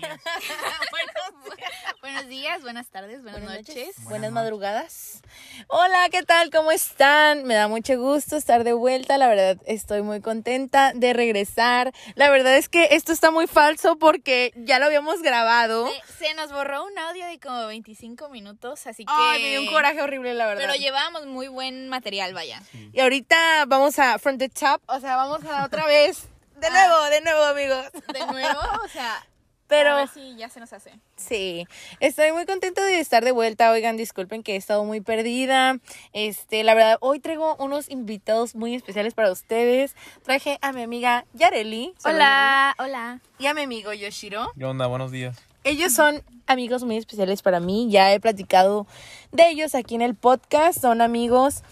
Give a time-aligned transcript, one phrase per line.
[2.00, 3.96] Buenos días, buenas tardes, buenas, noches.
[4.04, 5.20] Buenas madrugadas.
[5.68, 6.50] Hola, ¿qué tal?
[6.50, 7.44] ¿Cómo están?
[7.44, 9.18] Me da mucho gusto estar de vuelta.
[9.18, 11.92] La verdad, estoy muy contenta de regresar.
[12.14, 15.88] La verdad es que esto está muy falso porque ya lo habíamos grabado.
[16.16, 19.12] Se, se nos borró un audio de como 25 minutos, así que...
[19.14, 20.62] Ay, me dio un coraje horrible, la verdad.
[20.62, 22.62] Pero llevábamos muy buen material, vaya.
[22.92, 26.24] Y ahorita vamos a From the Top, o sea, vamos a otra vez.
[26.56, 26.70] De Ah.
[26.70, 27.86] nuevo, de nuevo, amigos.
[28.12, 29.26] De nuevo, o sea...
[29.68, 30.92] Pero- A ver si ya se nos hace.
[31.16, 31.66] Sí,
[32.00, 33.70] estoy muy contenta de estar de vuelta.
[33.72, 35.78] Oigan, disculpen que he estado muy perdida.
[36.12, 39.96] Este, la verdad, hoy traigo unos invitados muy especiales para ustedes.
[40.22, 41.94] Traje a mi amiga Yareli.
[42.04, 43.20] Hola, hola.
[43.38, 44.52] Y a mi amigo Yoshiro.
[44.56, 44.86] ¿Qué onda?
[44.86, 45.36] Buenos días.
[45.64, 47.88] Ellos son amigos muy especiales para mí.
[47.90, 48.86] Ya he platicado
[49.32, 50.80] de ellos aquí en el podcast.
[50.80, 51.62] Son amigos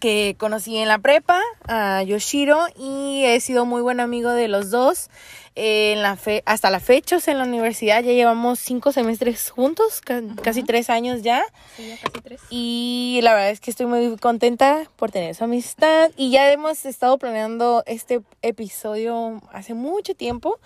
[0.00, 4.70] que conocí en la prepa, a Yoshiro, y he sido muy buen amigo de los
[4.70, 5.08] dos.
[5.56, 8.90] Eh, en la fe hasta la fecha, o sea, en la universidad ya llevamos cinco
[8.90, 11.44] semestres juntos, ca- casi tres años ya.
[11.76, 12.40] Sí, ya casi tres.
[12.50, 16.10] Y la verdad es que estoy muy contenta por tener su amistad.
[16.16, 20.58] Y ya hemos estado planeando este episodio hace mucho tiempo.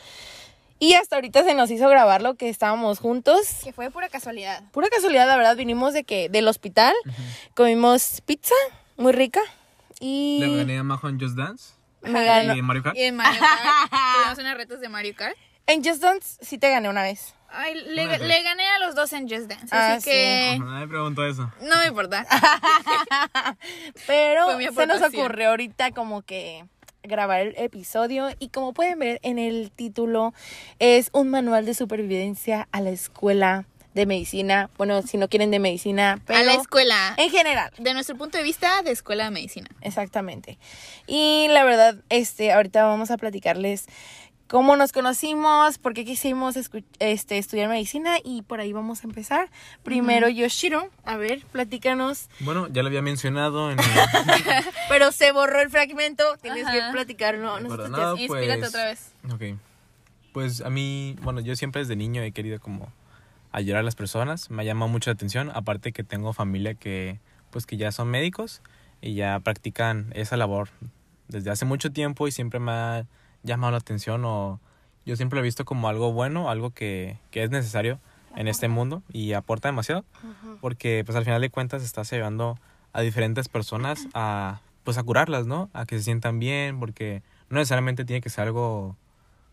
[0.78, 3.46] Y hasta ahorita se nos hizo grabarlo que estábamos juntos.
[3.64, 4.62] Que fue pura casualidad.
[4.72, 6.94] Pura casualidad, la verdad, vinimos de que del hospital,
[7.54, 8.54] comimos pizza
[8.98, 9.40] muy rica
[10.00, 11.72] y Le gané a Majo en Just Dance.
[12.02, 12.54] me ganó.
[12.54, 12.96] Y en Mario Kart.
[12.96, 13.90] Y en Mario Kart.
[14.14, 15.36] Tuvimos unas retos de Mario Kart.
[15.66, 17.34] En Just Dance sí te gané una vez.
[17.50, 18.20] Ay, le, Una vez.
[18.28, 19.68] le gané a los dos en Just Dance.
[19.70, 20.10] Ah, así sí.
[20.10, 21.50] que Ajá, Nadie preguntó eso.
[21.62, 22.26] no me importa.
[24.06, 26.64] Pero se nos ocurrió ahorita como que
[27.02, 30.34] grabar el episodio y como pueden ver en el título
[30.78, 34.70] es un manual de supervivencia a la escuela de medicina.
[34.78, 37.14] Bueno, si no quieren de medicina, pero a la escuela.
[37.16, 37.72] en general.
[37.78, 39.68] De nuestro punto de vista, de escuela de medicina.
[39.80, 40.58] Exactamente.
[41.06, 43.86] Y la verdad, este, ahorita vamos a platicarles
[44.46, 46.56] cómo nos conocimos, por qué quisimos
[47.00, 49.50] este, estudiar medicina y por ahí vamos a empezar.
[49.82, 52.30] Primero Yoshiro, a ver, platícanos.
[52.40, 53.84] Bueno, ya lo había mencionado en el...
[54.88, 56.72] Pero se borró el fragmento, tienes Ajá.
[56.72, 57.60] que platicarlo.
[57.60, 59.12] Nosotros nada, te- Inspírate pues- otra vez.
[59.32, 59.58] Ok.
[60.32, 62.90] Pues a mí, bueno, yo siempre desde niño he querido como
[63.58, 64.50] ayudar a las personas.
[64.50, 65.50] Me ha llamado mucho la atención.
[65.54, 67.20] Aparte que tengo familia que,
[67.50, 68.62] pues que ya son médicos
[69.00, 70.68] y ya practican esa labor
[71.28, 73.06] desde hace mucho tiempo y siempre me ha
[73.42, 74.60] llamado la atención o
[75.06, 78.00] yo siempre lo he visto como algo bueno, algo que, que es necesario
[78.36, 80.04] en este mundo y aporta demasiado
[80.60, 82.58] porque pues al final de cuentas estás ayudando
[82.92, 85.68] a diferentes personas a pues a curarlas, ¿no?
[85.74, 88.96] A que se sientan bien porque no necesariamente tiene que ser algo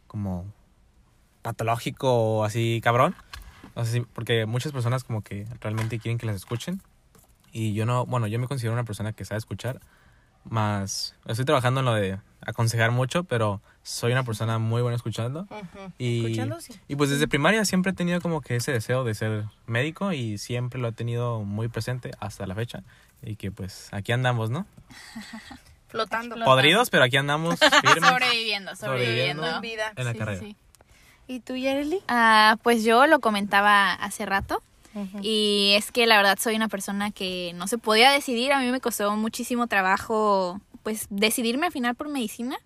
[0.08, 0.46] como
[1.42, 3.16] patológico o así cabrón.
[3.76, 6.82] O sea, sí, porque muchas personas como que realmente quieren que las escuchen.
[7.52, 9.80] Y yo no, bueno, yo me considero una persona que sabe escuchar.
[10.46, 15.48] Más, estoy trabajando en lo de aconsejar mucho, pero soy una persona muy buena escuchando.
[15.50, 15.92] Ujú.
[15.98, 16.74] Y, Escuchando, sí.
[16.88, 20.38] y pues desde primaria siempre he tenido como que ese deseo de ser médico y
[20.38, 22.84] siempre lo he tenido muy presente hasta la fecha.
[23.24, 24.68] Y que pues aquí andamos, ¿no?
[25.88, 26.36] Flotando.
[26.36, 26.46] Flotando.
[26.46, 29.44] Podridos, pero aquí andamos firmes Sobreviviendo, sobreviviendo.
[29.44, 29.48] Sobreviviendo.
[29.56, 29.94] En vida.
[29.96, 30.40] en la Sí, carrera.
[30.40, 30.56] sí.
[31.28, 32.02] ¿Y tú, Yareli?
[32.08, 34.62] Ah, pues yo lo comentaba hace rato.
[35.22, 38.54] Y es que la verdad soy una persona que no se podía decidir.
[38.54, 42.58] A mí me costó muchísimo trabajo, pues, decidirme al final por medicina.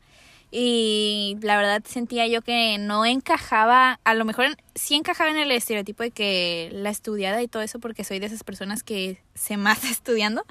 [0.51, 5.51] Y la verdad sentía yo que no encajaba, a lo mejor sí encajaba en el
[5.51, 9.57] estereotipo de que la estudiada y todo eso, porque soy de esas personas que se
[9.57, 10.45] mata estudiando,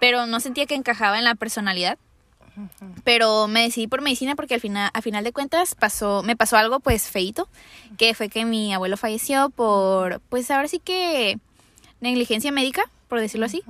[0.00, 1.98] pero no sentía que encajaba en la personalidad.
[3.04, 6.56] Pero me decidí por medicina porque al final, a final de cuentas pasó, me pasó
[6.56, 7.48] algo pues feito,
[7.98, 11.38] que fue que mi abuelo falleció por, pues ahora sí que
[12.00, 13.62] negligencia médica, por decirlo así.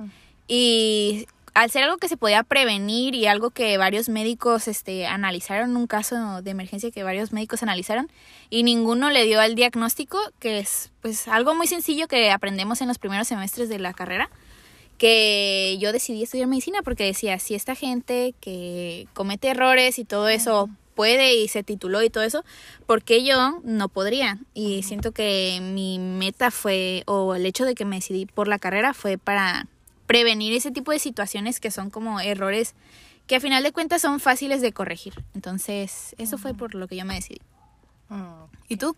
[0.47, 5.75] Y al ser algo que se podía prevenir y algo que varios médicos este, analizaron,
[5.75, 8.11] un caso de emergencia que varios médicos analizaron,
[8.49, 12.87] y ninguno le dio el diagnóstico, que es pues algo muy sencillo que aprendemos en
[12.87, 14.29] los primeros semestres de la carrera
[14.97, 20.27] que yo decidí estudiar medicina porque decía, si esta gente que comete errores y todo
[20.27, 22.43] eso puede y se tituló y todo eso,
[22.87, 24.39] ¿por qué yo no podría?
[24.53, 28.57] Y siento que mi meta fue, o el hecho de que me decidí por la
[28.57, 29.67] carrera fue para
[30.07, 32.73] prevenir ese tipo de situaciones que son como errores
[33.27, 35.13] que a final de cuentas son fáciles de corregir.
[35.35, 37.41] Entonces, eso fue por lo que yo me decidí.
[38.09, 38.45] Mm.
[38.69, 38.95] ¿Y tú?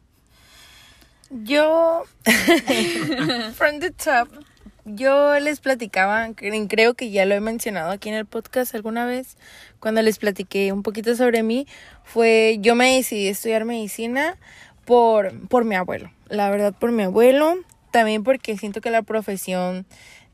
[1.31, 2.05] Yo,
[3.55, 4.29] from the top,
[4.95, 9.05] yo les platicaba, cre- creo que ya lo he mencionado aquí en el podcast alguna
[9.05, 9.37] vez,
[9.79, 11.67] cuando les platiqué un poquito sobre mí,
[12.03, 14.37] fue, yo me decidí estudiar medicina
[14.85, 17.55] por, por mi abuelo, la verdad por mi abuelo,
[17.91, 19.85] también porque siento que la profesión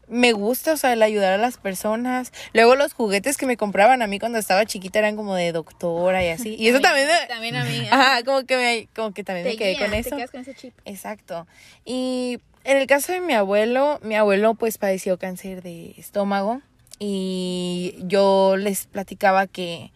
[0.07, 2.31] me gusta, o sea, el ayudar a las personas.
[2.53, 6.23] Luego los juguetes que me compraban a mí cuando estaba chiquita eran como de doctora
[6.23, 6.55] y así.
[6.59, 7.27] Y eso también me...
[7.27, 7.87] También a mí.
[7.89, 10.15] Ajá, como que, me, como que también Te me quedé con te eso.
[10.15, 10.75] quedas con ese chip.
[10.85, 11.47] Exacto.
[11.85, 16.61] Y en el caso de mi abuelo, mi abuelo pues padeció cáncer de estómago
[16.99, 19.91] y yo les platicaba que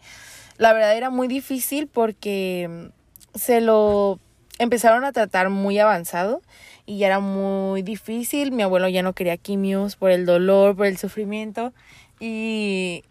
[0.56, 4.18] la verdad era muy difícil porque mm, se lo
[4.58, 6.42] empezaron a tratar muy avanzado
[6.86, 8.52] y ya era muy difícil.
[8.52, 11.72] Mi abuelo ya no quería quimios por el dolor, por el sufrimiento
[12.18, 13.04] y...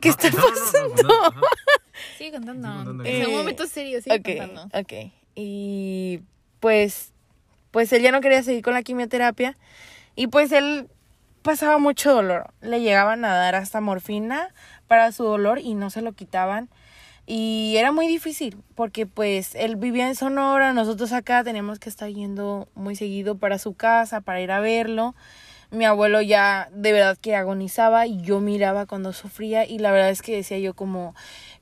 [0.00, 1.02] ¿Qué está No, no, no, pasando?
[1.02, 1.42] no, no, no.
[2.18, 2.68] Sigue contando.
[2.68, 3.04] Sigue contando.
[3.04, 4.78] Es un momento serio, sigue ok, contando.
[4.78, 4.92] ok.
[5.34, 6.20] Y
[6.60, 7.12] pues,
[7.76, 9.54] pues él ya no quería seguir con la quimioterapia
[10.14, 10.88] y pues él
[11.42, 12.54] pasaba mucho dolor.
[12.62, 14.48] Le llegaban a dar hasta morfina
[14.86, 16.70] para su dolor y no se lo quitaban.
[17.26, 22.08] Y era muy difícil porque pues él vivía en Sonora, nosotros acá teníamos que estar
[22.08, 25.14] yendo muy seguido para su casa, para ir a verlo.
[25.70, 30.08] Mi abuelo ya de verdad que agonizaba y yo miraba cuando sufría y la verdad
[30.08, 31.14] es que decía yo como,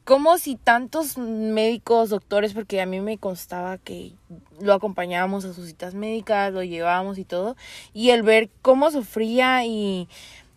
[0.05, 4.12] como si tantos médicos, doctores, porque a mí me constaba que
[4.61, 7.56] lo acompañábamos a sus citas médicas, lo llevábamos y todo,
[7.95, 10.09] y el ver cómo sufría y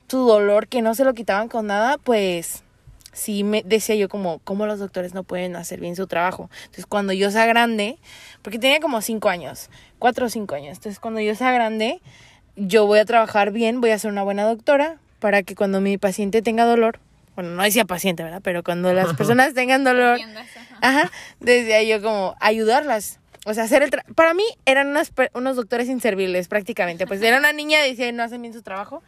[0.09, 2.63] su dolor que no se lo quitaban con nada, pues
[3.13, 6.49] sí me decía yo como, cómo los doctores no pueden hacer bien su trabajo.
[6.63, 7.97] Entonces cuando yo sea grande,
[8.41, 12.01] porque tenía como cinco años, cuatro o cinco años, entonces cuando yo sea grande,
[12.57, 15.97] yo voy a trabajar bien, voy a ser una buena doctora para que cuando mi
[15.97, 16.99] paciente tenga dolor,
[17.37, 18.41] bueno, no decía paciente, ¿verdad?
[18.43, 20.77] Pero cuando las personas tengan dolor, ajá.
[20.81, 23.19] Ajá, decía yo como ayudarlas.
[23.45, 27.05] O sea, hacer el tra- para mí eran unas unos doctores inservibles prácticamente.
[27.05, 29.03] Pues era una niña, decía, no hacen bien su trabajo.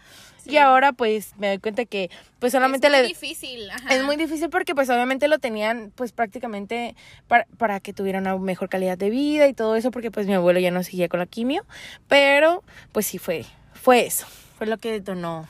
[0.46, 3.94] Y ahora pues me doy cuenta que pues solamente es muy le difícil, ajá.
[3.96, 6.96] es muy difícil porque pues obviamente lo tenían pues prácticamente
[7.28, 10.34] para, para que tuviera una mejor calidad de vida y todo eso porque pues mi
[10.36, 11.66] abuelo ya no seguía con la quimio,
[12.08, 14.26] pero pues sí fue fue eso,
[14.58, 15.48] fue lo que detonó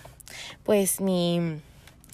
[0.63, 1.61] pues mi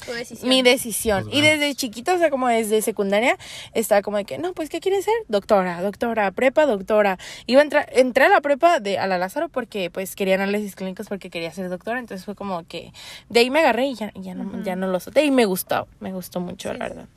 [0.03, 0.49] Tu decisión.
[0.49, 1.23] mi decisión.
[1.25, 3.37] Pues, Y desde chiquita, o sea, como desde secundaria,
[3.73, 5.13] estaba como de que, no, pues, ¿qué quieres ser?
[5.27, 7.17] Doctora, doctora, prepa, doctora.
[7.45, 10.75] Iba a entrar, entré a la prepa de a la Lázaro porque, pues, quería análisis
[10.75, 11.99] clínicos porque quería ser doctora.
[11.99, 12.91] Entonces fue como que
[13.29, 15.23] de ahí me agarré y ya, ya, no, ya no lo solté.
[15.25, 17.07] Y me gustó, me gustó mucho, Sí, la verdad.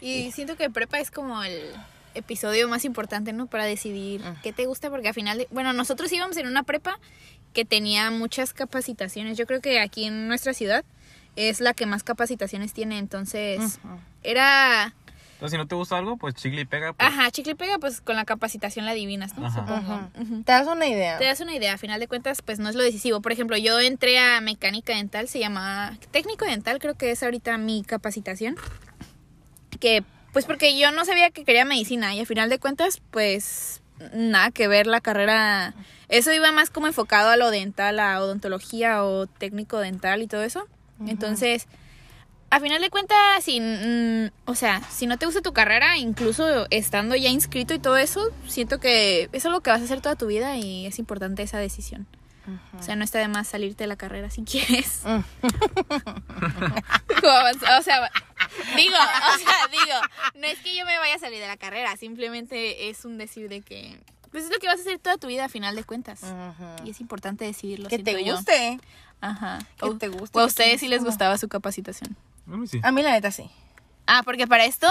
[0.00, 1.60] Y siento que prepa es como el
[2.14, 3.46] episodio más importante, ¿no?
[3.46, 4.30] Para decidir Ujú.
[4.42, 6.98] qué te gusta, porque al final, de- bueno, nosotros íbamos en una prepa
[7.52, 9.36] que tenía muchas capacitaciones.
[9.38, 10.84] Yo creo que aquí en nuestra ciudad
[11.36, 13.78] es la que más capacitaciones tiene, entonces
[14.22, 14.94] era,
[15.34, 16.92] Entonces, si no te gusta algo, pues chicle y pega.
[16.92, 19.46] pues, ajá, chicle y pega, pues con la capacitación la adivinas, ¿no?
[19.46, 19.60] Ajá.
[19.60, 20.42] Supongo.
[20.44, 21.18] ¿Te das una idea?
[21.18, 23.20] Te das una idea, a final de cuentas, pues no es lo decisivo.
[23.20, 27.58] Por ejemplo, yo entré a mecánica dental, se llama técnico dental, creo que es ahorita
[27.58, 28.56] mi capacitación.
[29.80, 33.82] Que, pues porque yo no sabía que quería medicina y a final de cuentas, pues
[34.12, 35.74] nada que ver la carrera.
[36.08, 40.42] Eso iba más como enfocado a lo dental, a odontología o técnico dental y todo
[40.42, 40.66] eso.
[41.06, 41.66] Entonces,
[42.50, 46.66] a final de cuentas, si, mm, o sea, si no te gusta tu carrera, incluso
[46.70, 50.14] estando ya inscrito y todo eso, siento que es lo que vas a hacer toda
[50.14, 52.06] tu vida y es importante esa decisión.
[52.78, 55.02] O sea, no está de más salirte de la carrera si quieres.
[57.24, 58.10] O sea,
[58.76, 59.94] digo, o sea, digo,
[60.34, 63.48] no es que yo me vaya a salir de la carrera, simplemente es un decir
[63.48, 63.98] de que,
[64.30, 66.20] pues es lo que vas a hacer toda tu vida a final de cuentas.
[66.84, 67.88] Y es importante decidirlo.
[67.88, 68.38] Que te yo.
[69.30, 69.58] Ajá.
[69.78, 72.16] Que O- te guste, O a ustedes te sí les gustaba su capacitación.
[72.50, 72.80] a mí sí.
[72.82, 73.50] A mí la neta sí.
[74.06, 74.86] Ah, porque para esto,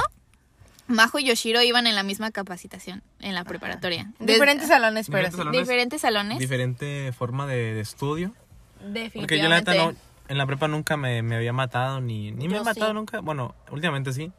[0.87, 4.11] Majo y Yoshiro iban en la misma capacitación en la preparatoria.
[4.19, 5.37] Desde- Diferentes salones, pero Diferentes sí.
[5.37, 5.59] salones.
[5.61, 6.39] diferentes salones.
[6.39, 8.33] Diferente forma de, de estudio.
[8.81, 9.19] Definitivamente.
[9.19, 9.93] Porque yo la neta no,
[10.27, 12.93] en la prepa nunca me, me había matado, ni, ni me Yo he matado sí.
[12.95, 13.19] nunca.
[13.21, 14.31] Bueno, últimamente sí,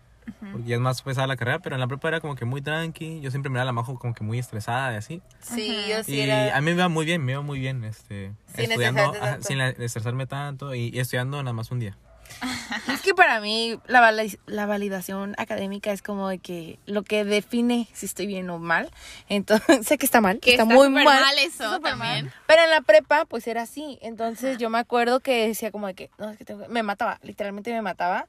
[0.53, 2.63] porque ya es más pesada la carrera, pero en la prepa era como que muy
[2.63, 3.21] tranqui.
[3.21, 5.23] Yo siempre me la majo como que muy estresada y así.
[5.41, 6.57] Sí, yo sí y era...
[6.57, 9.59] a mí me va muy bien, me va muy bien este, Sin estudiando, ajá, sin
[9.59, 11.97] la- estresarme tanto y, y estudiando nada más un día.
[12.93, 17.25] Es que para mí la, vali- la validación académica es como de que lo que
[17.25, 18.91] define si estoy bien o mal.
[19.29, 21.05] Entonces, sé que está mal, Que está, está muy mal.
[21.05, 22.25] mal eso está también.
[22.27, 22.33] mal.
[22.47, 23.99] Pero en la prepa, pues era así.
[24.03, 27.21] Entonces yo me acuerdo que decía como de que, no, es que tengo- me mataba,
[27.23, 28.27] literalmente me mataba.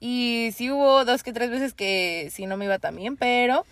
[0.00, 3.64] Y sí hubo dos que tres veces que sí no me iba tan bien, pero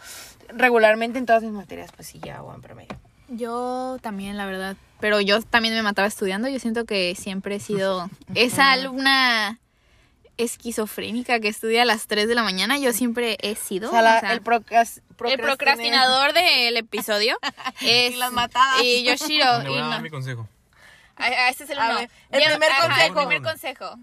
[0.48, 2.96] regularmente en todas mis materias, pues sí, ya hago en promedio.
[3.28, 4.76] Yo también, la verdad.
[5.00, 6.48] Pero yo también me mataba estudiando.
[6.48, 9.58] Yo siento que siempre he sido esa alumna
[10.36, 12.78] esquizofrénica que estudia a las 3 de la mañana.
[12.78, 13.88] Yo siempre he sido.
[13.88, 17.38] O sea, la- o sea, el, procras- el procrastinador del episodio
[17.80, 18.14] es.
[18.14, 18.82] Y las matadas.
[18.82, 19.62] Y Yoshiro.
[19.62, 20.02] Le voy a dar no.
[20.02, 20.48] mi consejo.
[21.16, 21.98] Ah, ah, este es el A uno.
[22.00, 23.20] ver, el primer ajá, consejo.
[23.20, 23.98] El primer consejo.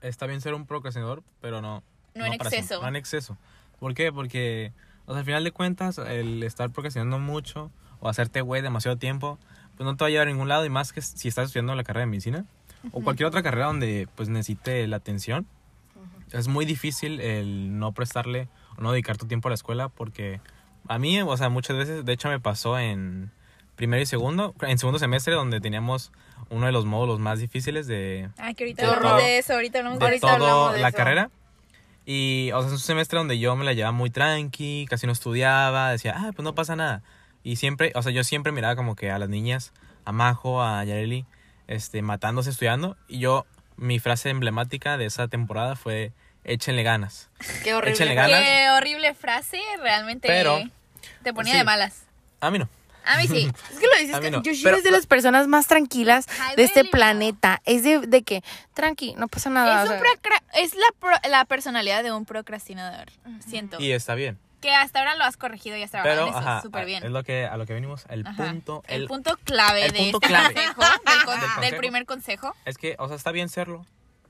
[0.00, 1.82] Está bien ser un procrastinador, pero no.
[2.14, 2.82] No en para siempre, exceso.
[2.82, 3.38] no en exceso.
[3.78, 4.12] ¿Por qué?
[4.12, 4.72] Porque,
[5.06, 9.38] o sea, al final de cuentas, el estar procrastinando mucho o hacerte güey demasiado tiempo,
[9.76, 10.64] pues no te va a llevar a ningún lado.
[10.64, 12.46] Y más que si estás estudiando la carrera de medicina,
[12.92, 15.46] o cualquier otra carrera donde pues necesite la atención,
[16.32, 20.40] es muy difícil el no prestarle o no dedicar tu tiempo a la escuela porque
[20.88, 23.30] a mí, o sea, muchas veces, de hecho me pasó en
[23.80, 26.12] primero y segundo, en segundo semestre donde teníamos
[26.50, 29.22] uno de los módulos más difíciles de, Ah, que ahorita Qué hablamos horror.
[29.22, 30.96] de eso, ahorita hablamos de de Ahorita toda hablamos de la eso.
[30.98, 31.30] carrera.
[32.04, 35.12] Y, o sea, es un semestre donde yo me la llevaba muy tranqui, casi no
[35.12, 37.02] estudiaba, decía, ah, pues no pasa nada.
[37.42, 39.72] Y siempre, o sea, yo siempre miraba como que a las niñas,
[40.04, 41.24] a Majo, a Yareli,
[41.68, 42.98] este, matándose estudiando.
[43.08, 43.46] Y yo,
[43.76, 46.12] mi frase emblemática de esa temporada fue,
[46.44, 47.30] échenle ganas.
[47.64, 48.14] Qué horrible.
[48.14, 48.42] Ganas.
[48.42, 50.58] Qué horrible frase, realmente Pero-
[51.22, 51.58] te ponía sí.
[51.58, 52.04] de malas.
[52.40, 52.68] A mí no.
[53.04, 53.50] A mí sí.
[53.72, 56.64] Es que lo dices, que no, pero- es de las personas más tranquilas Ay, de
[56.64, 57.60] este planeta.
[57.64, 58.42] Es de, de que,
[58.74, 59.84] tranqui, no pasa nada.
[59.84, 59.96] Es, un
[60.54, 63.08] es la, pro- la personalidad de un procrastinador,
[63.46, 63.80] siento.
[63.80, 64.38] Y está bien.
[64.60, 67.02] Que hasta ahora lo has corregido y has trabajado Pero, ajá, súper bien.
[67.02, 68.44] es lo que, a lo que venimos, el Ajá.
[68.44, 70.54] punto, el, el, punto clave el de punto este clave.
[70.54, 71.76] consejo, del, con- Del del consejo.
[71.78, 72.54] primer consejo.
[72.66, 73.86] es que, o sea, está bien serlo,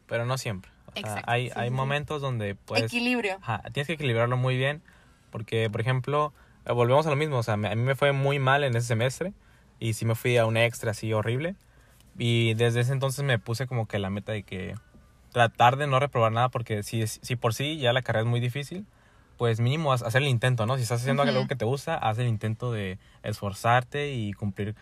[0.06, 0.70] pero no siempre.
[0.86, 3.38] O sea, Exacto, hay, sí, hay sí, momentos donde, pues, equilibrio.
[3.42, 4.82] Ajá, tienes que equilibrarlo muy bien
[5.32, 6.32] porque, por ejemplo,
[6.66, 9.32] volvemos a lo mismo, o sea, a mí me fue muy mal en ese semestre
[9.78, 11.56] y sí me fui a un extra así horrible
[12.18, 14.74] y desde ese entonces me puse como que la meta de que
[15.32, 18.40] tratar de no reprobar nada porque si, si por sí ya la carrera es muy
[18.40, 18.84] difícil,
[19.36, 20.76] pues mínimo hacer el intento, ¿no?
[20.76, 21.30] Si estás haciendo Ujú.
[21.30, 24.74] algo que te gusta, haz el intento de esforzarte y cumplir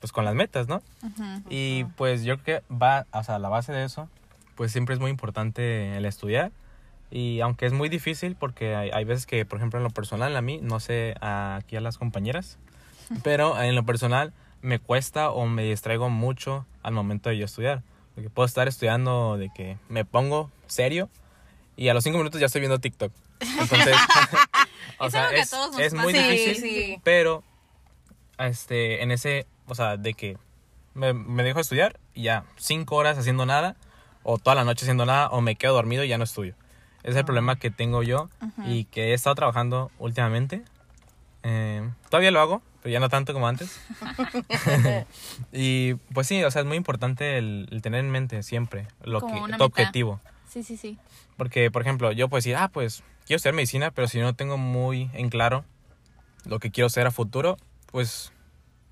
[0.00, 0.82] pues con las metas, ¿no?
[1.02, 1.42] Ujú.
[1.48, 4.08] Y pues yo creo que va, o sea, la base de eso,
[4.56, 6.50] pues siempre es muy importante el estudiar.
[7.10, 10.36] Y aunque es muy difícil, porque hay, hay veces que, por ejemplo, en lo personal,
[10.36, 12.58] a mí, no sé, a- aquí a las compañeras,
[13.24, 17.82] pero en lo personal me cuesta o me distraigo mucho al momento de yo estudiar.
[18.14, 21.08] Porque puedo estar estudiando de que me pongo serio
[21.76, 23.12] y a los cinco minutos ya estoy viendo TikTok.
[23.58, 23.96] Entonces,
[24.98, 27.00] o Es sea, es, nos es muy difícil, sí.
[27.02, 27.42] pero
[28.38, 30.38] este, en ese, o sea, de que
[30.94, 33.76] me, me dejo estudiar y ya cinco horas haciendo nada,
[34.22, 36.54] o toda la noche haciendo nada, o me quedo dormido y ya no estudio.
[37.02, 38.28] Es el problema que tengo yo
[38.66, 40.62] y que he estado trabajando últimamente.
[41.42, 43.80] Eh, todavía lo hago, pero ya no tanto como antes.
[45.52, 49.20] y pues sí, o sea, es muy importante el, el tener en mente siempre lo
[49.20, 50.20] Como que, tu objetivo.
[50.48, 50.98] Sí, sí, sí.
[51.36, 54.58] Porque, por ejemplo, yo puedo decir, ah, pues quiero estudiar medicina, pero si no tengo
[54.58, 55.64] muy en claro
[56.44, 57.56] lo que quiero ser a futuro,
[57.90, 58.32] pues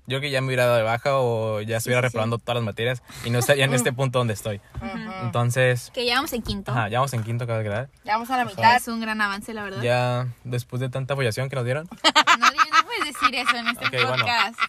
[0.09, 2.07] yo que ya me hubiera dado de baja o ya estuviera sí, sí.
[2.09, 4.59] reprobando todas las materias y no estaría en este punto donde estoy.
[5.23, 6.71] Entonces, Que ya vamos en quinto.
[6.71, 7.87] ajá, ya vamos en quinto cada grado.
[8.03, 8.75] Ya vamos a la mitad.
[8.75, 9.81] Es un gran avance, la verdad.
[9.81, 11.87] Ya después de tanta apoyación que nos dieron.
[12.39, 14.23] No, puedes decir eso en este Ok, bueno.
[14.25, 14.59] podcast.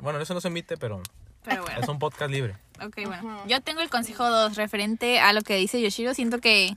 [0.02, 1.02] bueno, eso no se emite, pero
[1.44, 1.80] Pero bueno.
[1.80, 2.56] es un podcast libre.
[2.84, 3.42] Ok, bueno.
[3.46, 6.14] Yo tengo el consejo 2 referente a lo que dice Yoshiro.
[6.14, 6.76] Siento que.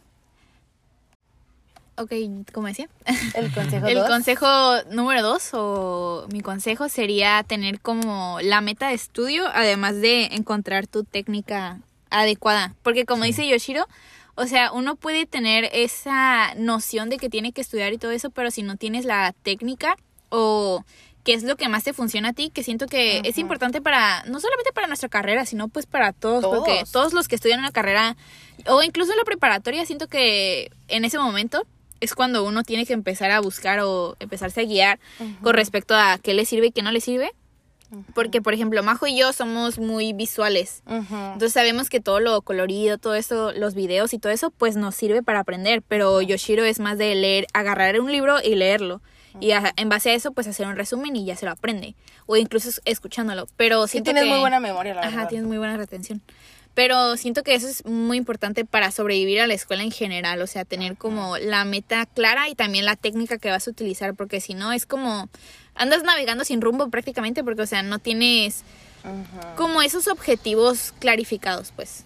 [1.95, 2.11] Ok,
[2.53, 2.89] ¿cómo decía?
[3.35, 4.09] El consejo El dos.
[4.09, 4.47] consejo
[4.91, 10.87] número 2 o mi consejo sería tener como la meta de estudio, además de encontrar
[10.87, 12.73] tu técnica adecuada.
[12.81, 13.87] Porque como dice Yoshiro,
[14.35, 18.31] o sea, uno puede tener esa noción de que tiene que estudiar y todo eso,
[18.31, 19.95] pero si no tienes la técnica
[20.29, 20.83] o
[21.23, 24.23] qué es lo que más te funciona a ti, que siento que es importante para,
[24.25, 26.91] no solamente para nuestra carrera, sino pues para todos, porque Todos.
[26.91, 28.17] todos los que estudian una carrera
[28.67, 31.65] o incluso en la preparatoria, siento que en ese momento
[32.03, 34.99] es cuando uno tiene que empezar a buscar o empezarse a guiar
[35.41, 37.31] con respecto a qué le sirve y qué no le sirve.
[38.15, 40.81] Porque, por ejemplo, Majo y yo somos muy visuales.
[40.87, 44.95] Entonces sabemos que todo lo colorido, todo eso, los videos y todo eso, pues nos
[44.95, 45.83] sirve para aprender.
[45.87, 49.01] Pero Yoshiro es más de leer, agarrar un libro y leerlo.
[49.39, 51.95] Y a- en base a eso, pues hacer un resumen y ya se lo aprende.
[52.25, 53.47] O incluso es- escuchándolo.
[53.57, 55.19] Pero Sí siento tienes que- muy buena memoria, la verdad.
[55.19, 56.21] Ajá, tienes muy buena retención.
[56.73, 60.47] Pero siento que eso es muy importante para sobrevivir a la escuela en general, o
[60.47, 64.41] sea, tener como la meta clara y también la técnica que vas a utilizar, porque
[64.41, 65.29] si no es como
[65.75, 68.63] andas navegando sin rumbo prácticamente, porque o sea, no tienes
[69.55, 72.05] como esos objetivos clarificados, pues.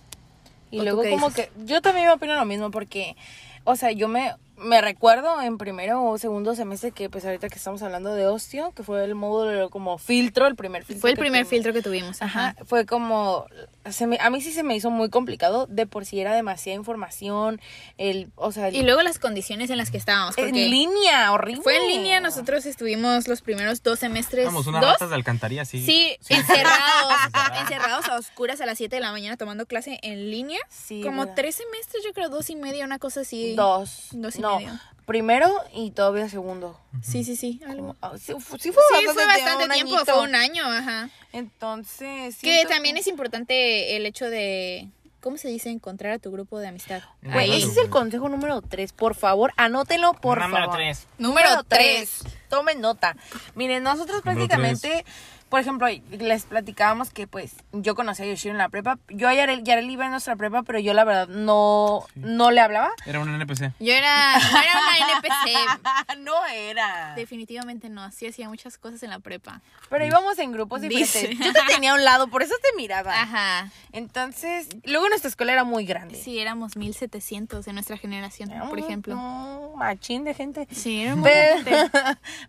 [0.72, 1.50] Y ¿O tú luego como dices?
[1.50, 3.16] que yo también me opino lo mismo porque,
[3.64, 7.56] o sea, yo me, me recuerdo en primero o segundo semestre que pues ahorita que
[7.56, 11.02] estamos hablando de osteo, que fue el módulo como filtro, el primer filtro.
[11.02, 11.50] Fue el primer tuvimos.
[11.50, 12.22] filtro que tuvimos.
[12.22, 12.66] Ajá, Ajá.
[12.66, 13.46] fue como,
[13.90, 16.76] se me- a mí sí se me hizo muy complicado, de por sí era demasiada
[16.76, 17.62] información,
[17.98, 21.62] el, o sea, el- Y luego las condiciones en las que estábamos, en línea, horrible.
[21.62, 24.46] fue en línea, nosotros estuvimos los primeros dos semestres.
[24.46, 24.92] Vamos, unas ¿Dos?
[24.94, 25.86] ratas de alcantarilla, sí.
[25.86, 26.34] Sí, Sí.
[26.34, 27.14] encerrados,
[27.62, 28.08] Encerrados.
[28.10, 30.60] a oscuras a las 7 de la mañana tomando clase en línea.
[30.70, 31.34] Sí, Como ¿verdad?
[31.36, 33.54] tres semestres, yo creo, dos y medio, una cosa así.
[33.56, 34.08] Dos.
[34.12, 34.80] Dos y no, medio.
[35.06, 36.80] primero y todavía segundo.
[37.02, 37.96] Sí, sí, sí, algo.
[38.02, 40.14] Ah, Sí, fu- sí Sí, fue fue bastante, un tiempo, añito.
[40.14, 41.10] fue un año, ajá.
[41.34, 44.90] Entonces, Que también es importante el hecho de,
[45.22, 45.70] ¿cómo se dice?
[45.70, 47.02] Encontrar a tu grupo de amistad.
[47.22, 48.94] Güey, ese es el consejo número 3.
[48.94, 50.76] Por favor, anótenlo, por Número favor.
[50.78, 51.08] tres.
[51.18, 52.24] Número tres.
[52.50, 53.16] Tomen nota.
[53.56, 55.06] Miren, nosotros Número prácticamente
[55.50, 58.98] por ejemplo, les platicábamos que pues yo conocí a Yoshiro en la prepa.
[59.10, 62.20] Yo a Yareli, Yareli iba en nuestra prepa, pero yo la verdad no, Sí.
[62.24, 62.90] no le hablaba.
[63.06, 63.72] Era un NPC.
[63.80, 66.18] Yo era, no era una NPC.
[66.20, 67.14] no era.
[67.16, 68.12] Definitivamente no.
[68.12, 69.62] Sí hacía muchas cosas en la prepa.
[69.90, 71.30] Pero íbamos en grupos diferentes.
[71.30, 71.44] Dice.
[71.44, 73.14] Yo te tenía a un lado, por eso te miraba.
[73.22, 73.70] Ajá.
[73.92, 76.22] Entonces, luego nuestra escuela era muy grande.
[76.22, 79.16] Sí, éramos 1700 en nuestra generación, Era por ejemplo.
[79.16, 80.68] un machín de gente.
[80.72, 81.92] Sí, era muy Pero, gente.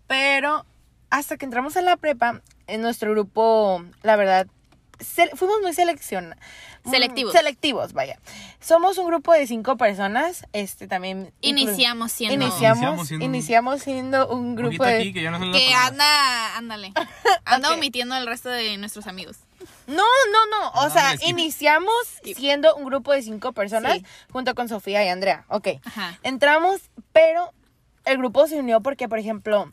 [0.07, 0.65] pero
[1.11, 4.47] hasta que entramos a la prepa, en nuestro grupo, la verdad,
[5.35, 6.35] fuimos muy seleccion
[6.89, 7.33] Selectivos.
[7.35, 8.19] Selectivos, vaya.
[8.61, 10.47] Somos un grupo de cinco personas.
[10.55, 11.35] Este también.
[11.43, 12.35] Iniciamos siendo.
[12.47, 14.97] Iniciamos, Iniciamos siendo un- iniciamos siendo un grupo de.
[14.97, 16.93] aquí, que no Que anda, ándale.
[17.45, 19.37] Anda omitiendo al resto de nuestros amigos.
[19.87, 19.97] No,
[20.33, 20.69] no, no.
[20.81, 21.29] O No, sea, no, skip.
[21.29, 21.93] iniciamos
[22.37, 24.05] siendo un grupo de cinco personas Sí.
[24.33, 25.45] junto con Sofía y Andrea.
[25.49, 25.69] Ok.
[25.85, 26.19] Ajá.
[26.23, 26.81] Entramos,
[27.13, 27.53] pero
[28.07, 29.73] el grupo se unió porque, por ejemplo,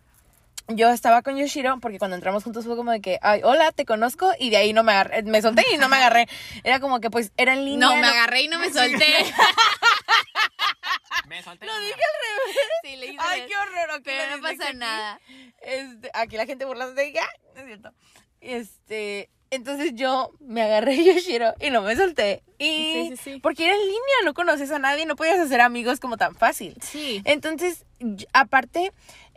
[0.68, 3.86] yo estaba con Yoshiro porque cuando entramos juntos fue como de que, ay, hola, te
[3.86, 6.28] conozco y de ahí no me agarré, me solté y no me agarré.
[6.64, 7.88] Era como que pues era en línea.
[7.90, 9.06] No, me agarré y no me solté.
[11.28, 11.66] Me solté.
[11.66, 12.58] Lo dije al revés.
[12.84, 13.90] Sí, le hice Ay, qué horror.
[13.98, 14.78] ok, Pero no pasa aquí.
[14.78, 15.20] nada.
[15.62, 17.92] Este, aquí la gente burlándose de ya, no es cierto.
[18.42, 22.44] Este, entonces yo me agarré a Yoshiro y no me solté.
[22.60, 23.40] Y Sí, sí, sí.
[23.42, 26.76] porque era en línea, no conoces a nadie, no podías hacer amigos como tan fácil.
[26.82, 27.22] Sí.
[27.26, 27.86] Entonces,
[28.34, 28.92] aparte,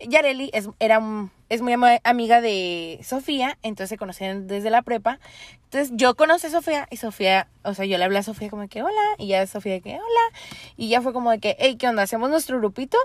[0.06, 1.74] Yareli es, era, un- es muy
[2.04, 5.18] amiga de Sofía, entonces se conocían desde la prepa.
[5.64, 8.68] Entonces, yo conocí a Sofía y Sofía, o sea, yo le hablé a Sofía como
[8.68, 10.38] que hola, y ya Sofía que hola,
[10.76, 12.02] y ya fue como de que, hey, ¿qué onda?
[12.02, 12.96] ¿Hacemos nuestro grupito?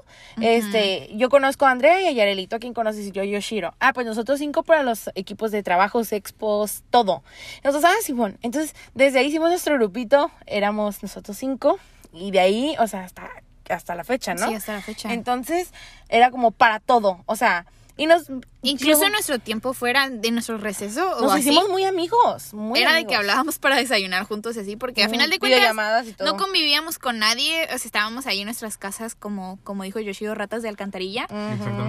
[0.42, 3.06] Este, yo conozco a Andrea y a Yarelito, ¿a quién conoces?
[3.08, 3.74] Y yo, Yoshiro.
[3.80, 7.24] Ah, pues nosotros cinco para los equipos de trabajos, expos, todo.
[7.64, 8.38] Nosotros, ah, Simón.
[8.42, 11.80] Entonces, desde ahí hicimos nuestro grupito, éramos nosotros cinco,
[12.14, 13.30] y de ahí, o sea, hasta,
[13.70, 14.48] hasta la fecha, ¿no?
[14.48, 15.12] Sí, hasta la fecha.
[15.12, 15.74] Entonces,
[16.08, 17.24] era como para todo.
[17.26, 17.66] O sea,
[17.98, 18.30] y nos.
[18.64, 22.54] Incluso yo- en nuestro tiempo fuera de nuestro receso o nos así, hicimos muy amigos.
[22.54, 25.60] Muy era de que hablábamos para desayunar juntos así, porque a Ujú, final de cuentas
[25.60, 26.28] videollamadas y todo.
[26.32, 30.34] no convivíamos con nadie, o sea, estábamos ahí en nuestras casas como, como dijo Yoshio,
[30.36, 31.28] ratas de alcantarilla.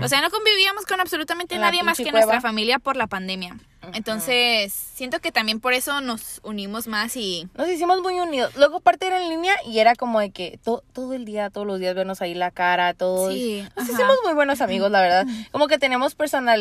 [0.02, 2.19] O sea, no convivíamos con absolutamente la nadie más que cueva.
[2.21, 3.57] nuestra familia por la pandemia.
[3.93, 8.54] Entonces, siento que también por eso nos unimos más y Nos hicimos muy unidos.
[8.56, 11.67] Luego, aparte era en línea y era como de que to- todo el día, todos
[11.67, 13.32] los días, vernos ahí la cara, todos.
[13.34, 13.93] Sí, Nos ajá.
[13.93, 15.26] hicimos muy buenos amigos, la verdad.
[15.52, 16.15] Como que tenemos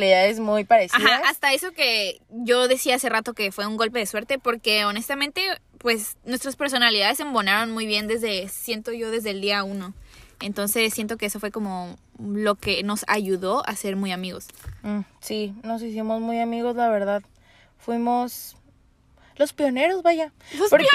[0.04, 1.04] personalidades muy parecidas.
[1.04, 4.86] Ajá, hasta eso que yo decía hace rato que fue un golpe de suerte, porque
[4.86, 5.42] honestamente,
[5.78, 9.94] pues nuestras personalidades se embonaron muy bien desde, siento yo, desde el día uno.
[10.42, 14.48] Entonces siento que eso fue como lo que nos ayudó a ser muy amigos.
[14.82, 17.24] Mm, sí, nos hicimos muy amigos, la verdad.
[17.78, 18.58] Fuimos
[19.38, 20.32] los pioneros, vaya.
[20.58, 20.86] Los Porque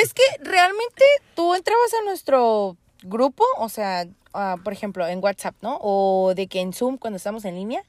[0.00, 5.54] Es que realmente tú entrabas a nuestro grupo, o sea, ah, por ejemplo, en WhatsApp,
[5.62, 5.78] ¿no?
[5.80, 7.82] O de que en Zoom cuando estamos en línea.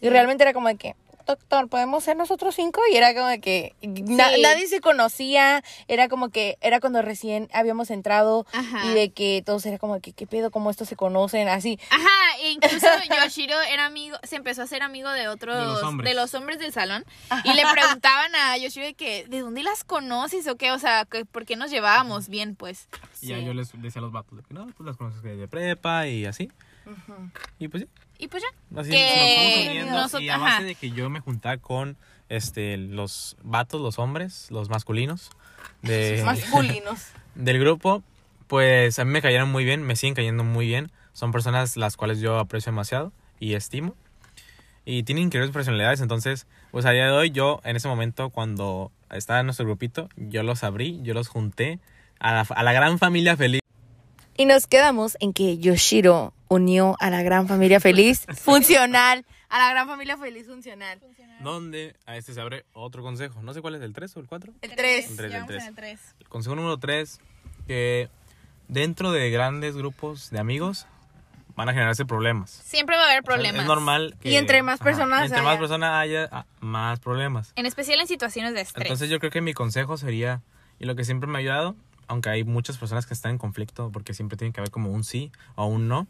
[0.00, 0.94] Y realmente era como de que,
[1.26, 2.80] doctor, ¿podemos ser nosotros cinco?
[2.92, 4.42] Y era como que na- Sí.
[4.42, 5.62] nadie se conocía.
[5.88, 8.46] Era como que, era cuando recién habíamos entrado.
[8.52, 8.86] Ajá.
[8.86, 10.50] Y de que todos era como que, ¿qué pedo?
[10.50, 11.48] ¿Cómo estos se conocen?
[11.48, 11.78] Así.
[11.90, 12.08] Ajá,
[12.42, 12.86] e incluso
[13.22, 16.10] Yoshiro era amigo, se empezó a hacer amigo de otros, De los hombres.
[16.10, 17.04] de los hombres del salón.
[17.44, 20.72] Y le preguntaban a Yoshiro de que, ¿de dónde las conoces o qué?
[20.72, 22.88] O sea, que, ¿por qué nos llevábamos bien, pues?
[23.22, 25.48] Y ya yo les decía a los vatos de que no, pues las conoces de
[25.48, 26.50] prepa y así.
[27.58, 27.88] Y pues sí.
[28.24, 28.80] Y pues ya.
[28.80, 29.92] Así Que nos fuimos uniendo.
[29.98, 30.62] nosot- y a base ajá.
[30.64, 31.96] de que yo me juntaba con
[32.30, 35.30] este los vatos, los hombres, los masculinos
[35.82, 37.08] de, Masculinos.
[37.34, 38.02] del grupo,
[38.46, 40.90] pues a mí me cayeron muy bien, me siguen cayendo muy bien.
[41.12, 43.94] Son personas las cuales yo aprecio demasiado y estimo.
[44.86, 48.90] Y tienen increíbles personalidades, entonces, pues a día de hoy yo, en ese momento, cuando
[49.10, 51.78] estaba en nuestro grupito, yo los abrí, yo los junté
[52.20, 53.60] a la, a la gran familia feliz.
[54.36, 59.24] Y nos quedamos en que Yoshiro unió a la gran familia feliz funcional.
[59.48, 61.00] A la gran familia feliz funcional.
[61.40, 63.42] Donde a este se abre otro consejo.
[63.42, 64.52] No sé cuál es el 3 o el 4.
[64.62, 65.10] El 3.
[65.10, 65.62] El tres, el Llevamos tres.
[65.62, 66.00] en el tres.
[66.20, 67.20] El consejo número 3,
[67.66, 68.08] que
[68.68, 70.86] dentro de grandes grupos de amigos
[71.54, 72.50] van a generarse problemas.
[72.50, 73.60] Siempre va a haber O sea, problemas.
[73.62, 74.30] es normal que...
[74.30, 75.48] Y entre más personas Entre haya.
[75.48, 77.52] más personas haya, ah, más problemas.
[77.54, 78.86] En especial en situaciones de estrés.
[78.86, 80.42] Entonces yo creo que mi consejo sería,
[80.80, 81.76] y lo que siempre me ha ayudado,
[82.08, 85.04] aunque hay muchas personas que están en conflicto, porque siempre tiene que haber como un
[85.04, 86.08] sí o un no,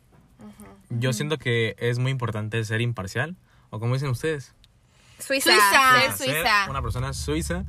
[0.91, 3.37] yo siento que es muy importante ser imparcial,
[3.71, 4.55] o como dicen ustedes,
[5.19, 5.51] Suiza.
[5.51, 6.17] Suiza.
[6.17, 6.71] ser Suiza.
[6.71, 7.65] una persona suiza.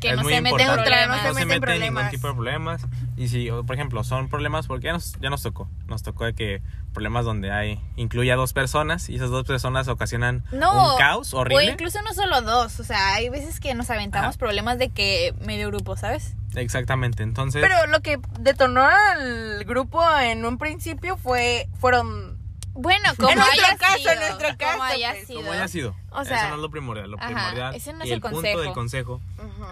[0.00, 0.90] Que es no muy se mete en importante.
[0.90, 1.24] problemas.
[1.24, 2.10] No se mete en en ningún problemas.
[2.12, 2.82] tipo de problemas.
[3.16, 5.68] Y si, o, por ejemplo, son problemas, porque ya nos, ya nos tocó.
[5.88, 9.88] Nos tocó de que problemas donde hay, incluye a dos personas y esas dos personas
[9.88, 11.64] ocasionan No, un caos O horrible.
[11.72, 12.78] incluso no solo dos.
[12.78, 14.38] O sea, hay veces que nos aventamos Ajá.
[14.38, 16.36] problemas de que medio grupo, ¿sabes?
[16.54, 17.60] Exactamente, entonces...
[17.60, 22.37] Pero lo que detonó al grupo en un principio fue fueron
[22.80, 25.26] Bueno, como En nuestro haya caso, sido, en nuestro caso, como haya pues.
[25.26, 25.40] sido.
[25.40, 25.96] Como haya sido.
[26.10, 27.10] O sea, eso no es lo primordial.
[27.10, 28.60] Lo ajá, primordial ese no es y el el, punto consejo.
[28.60, 29.20] del consejo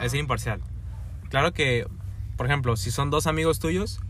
[0.03, 0.61] es ser imparcial.
[1.31, 1.87] Claro que,
[2.37, 4.01] por ejemplo, si son dos amigos tuyos,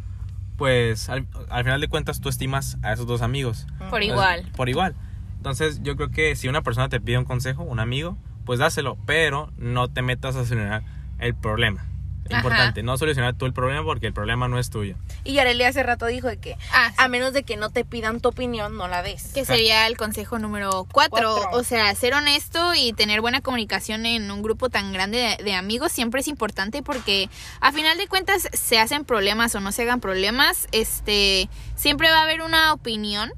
[0.57, 3.67] pues al, al final de cuentas tú estimas a esos dos amigos.
[3.91, 4.53] Por Entonces, igual.
[4.57, 4.95] Por igual.
[5.37, 8.97] Entonces yo creo que si una persona te pide un consejo, un amigo, pues dáselo,
[9.05, 10.85] pero no te metas a solucionar
[11.19, 11.85] el problema.
[12.31, 12.39] Ajá.
[12.39, 14.97] Importante, no solucionar tú el problema porque el problema no es tuyo.
[15.25, 16.95] Y Yareli hace rato dijo de que Ah, sí.
[16.99, 19.33] a menos de que no te pidan tu opinión, no la des.
[19.33, 21.35] Que sería el consejo número cuatro.
[21.37, 21.59] Cuatro.
[21.59, 25.55] O sea, ser honesto y tener buena comunicación en un grupo tan grande de, de
[25.55, 27.29] amigos siempre es importante porque
[27.61, 32.19] a final de cuentas se hacen problemas o no se hagan problemas, este, siempre va
[32.19, 33.33] a haber una opinión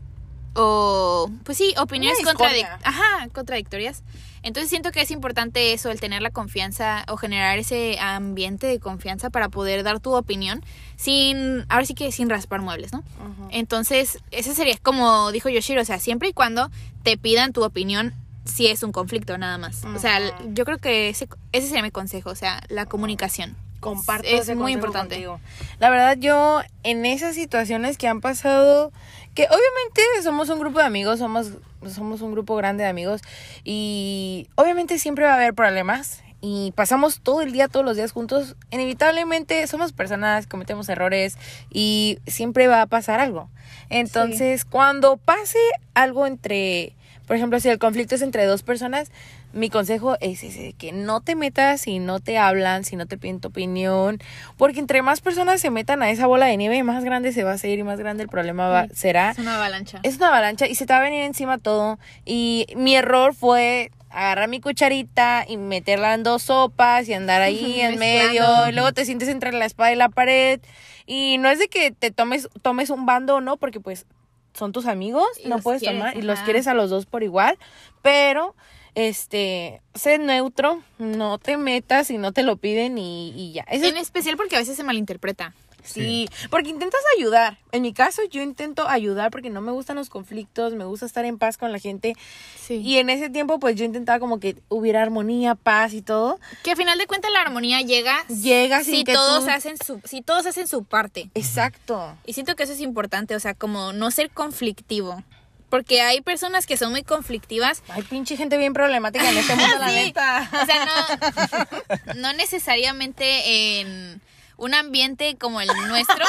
[0.54, 2.68] o, pues sí, opiniones contradic-.
[2.82, 4.02] Ajá, contradictorias.
[4.48, 8.80] Entonces siento que es importante eso, el tener la confianza o generar ese ambiente de
[8.80, 10.64] confianza para poder dar tu opinión
[10.96, 13.04] sin, ahora sí que sin raspar muebles, ¿no?
[13.50, 16.70] Entonces, ese sería como dijo Yoshiro, o sea, siempre y cuando
[17.02, 18.14] te pidan tu opinión
[18.46, 19.84] si es un conflicto nada más.
[19.84, 20.18] O sea,
[20.52, 23.54] yo creo que ese, ese sería mi consejo, o sea, la comunicación.
[23.80, 25.14] Comparto Es ese muy importante.
[25.16, 25.40] contigo.
[25.78, 28.92] La verdad, yo en esas situaciones que han pasado,
[29.38, 31.52] que obviamente somos un grupo de amigos, somos,
[31.88, 33.20] somos un grupo grande de amigos
[33.62, 38.10] y obviamente siempre va a haber problemas y pasamos todo el día, todos los días
[38.10, 41.38] juntos, inevitablemente somos personas, cometemos errores
[41.70, 43.48] y siempre va a pasar algo.
[43.90, 45.60] Entonces, cuando pase
[45.94, 46.96] algo entre,
[47.28, 49.12] por ejemplo, si el conflicto es entre dos personas,
[49.52, 53.16] mi consejo es ese, que no te metas si no te hablan, si no te
[53.16, 54.18] piden tu opinión,
[54.56, 57.52] porque entre más personas se metan a esa bola de nieve, más grande se va
[57.52, 59.30] a hacer y más grande el problema va, será.
[59.30, 60.00] Es una avalancha.
[60.02, 61.98] Es una avalancha y se te va a venir encima todo.
[62.24, 67.80] Y mi error fue agarrar mi cucharita y meterla en dos sopas y andar ahí
[67.80, 68.68] en medio.
[68.68, 70.60] Y luego te sientes entre la espada y la pared.
[71.06, 74.06] Y no es de que te tomes, tomes un bando o no, porque pues
[74.52, 77.22] son tus amigos, Y no puedes quieres, tomar y los quieres a los dos por
[77.22, 77.58] igual.
[78.02, 78.54] Pero,
[78.98, 83.62] este, sé neutro, no te metas si no te lo piden y, y ya.
[83.70, 85.54] Ese es En especial porque a veces se malinterpreta.
[85.84, 87.56] Sí, porque intentas ayudar.
[87.72, 91.24] En mi caso, yo intento ayudar porque no me gustan los conflictos, me gusta estar
[91.24, 92.14] en paz con la gente.
[92.60, 92.74] Sí.
[92.84, 96.40] Y en ese tiempo, pues yo intentaba como que hubiera armonía, paz y todo.
[96.64, 100.00] que a final de cuentas la armonía llega Llega si que todos tú- hacen su
[100.04, 101.30] si todos hacen su parte.
[101.34, 102.18] Exacto.
[102.26, 105.22] Y siento que eso es importante, o sea, como no ser conflictivo.
[105.68, 109.78] Porque hay personas que son muy conflictivas Hay pinche gente bien problemática en este mundo,
[109.78, 110.50] la neta.
[110.62, 114.22] O sea, no, no necesariamente en
[114.56, 116.24] un ambiente como el nuestro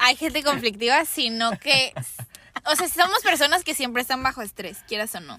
[0.00, 1.92] hay gente conflictiva, sino que,
[2.64, 5.38] o sea, somos personas que siempre están bajo estrés, quieras o no.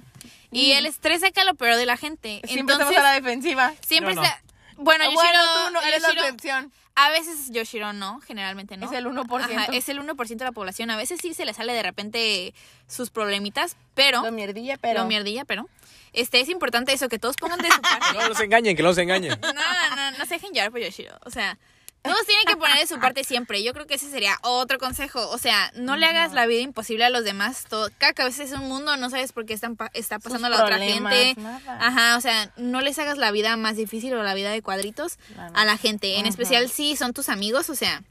[0.51, 2.39] Y el estrés saca lo peor de la gente.
[2.43, 2.47] Mm.
[2.47, 3.73] Siempre Entonces, estamos a la defensiva.
[3.85, 4.23] siempre no.
[4.23, 4.41] está...
[4.77, 6.71] Bueno, Yoshiro, bueno, tú no eres la excepción.
[6.95, 8.85] A veces Yoshiro no, generalmente no.
[8.85, 9.41] Es el 1%.
[9.41, 10.91] Ajá, es el 1% de la población.
[10.91, 12.53] A veces sí se le sale de repente
[12.87, 14.21] sus problemitas, pero...
[14.21, 15.01] Lo mierdilla, pero.
[15.01, 15.67] Lo mierdilla, pero...
[16.13, 18.05] Este, es importante eso, que todos pongan de su parte.
[18.11, 19.39] Que no los engañen, que no los engañen.
[19.41, 21.17] No, no, no, no se dejen llevar por Yoshiro.
[21.25, 21.57] O sea,
[22.03, 23.63] todos tienen que poner de su parte siempre.
[23.63, 25.29] Yo creo que ese sería otro consejo.
[25.29, 27.65] O sea, no le hagas la vida imposible a los demás.
[27.69, 30.49] Todo, cada cabeza es un mundo, no sabes por qué están pa- está pasando a
[30.49, 31.35] la otra gente.
[31.37, 31.61] nada.
[31.79, 35.17] Ajá, o sea, no les hagas la vida más difícil o la vida de cuadritos
[35.35, 36.15] La a la gente.
[36.15, 36.29] En Ajá.
[36.29, 38.03] especial si son tus amigos, o sea,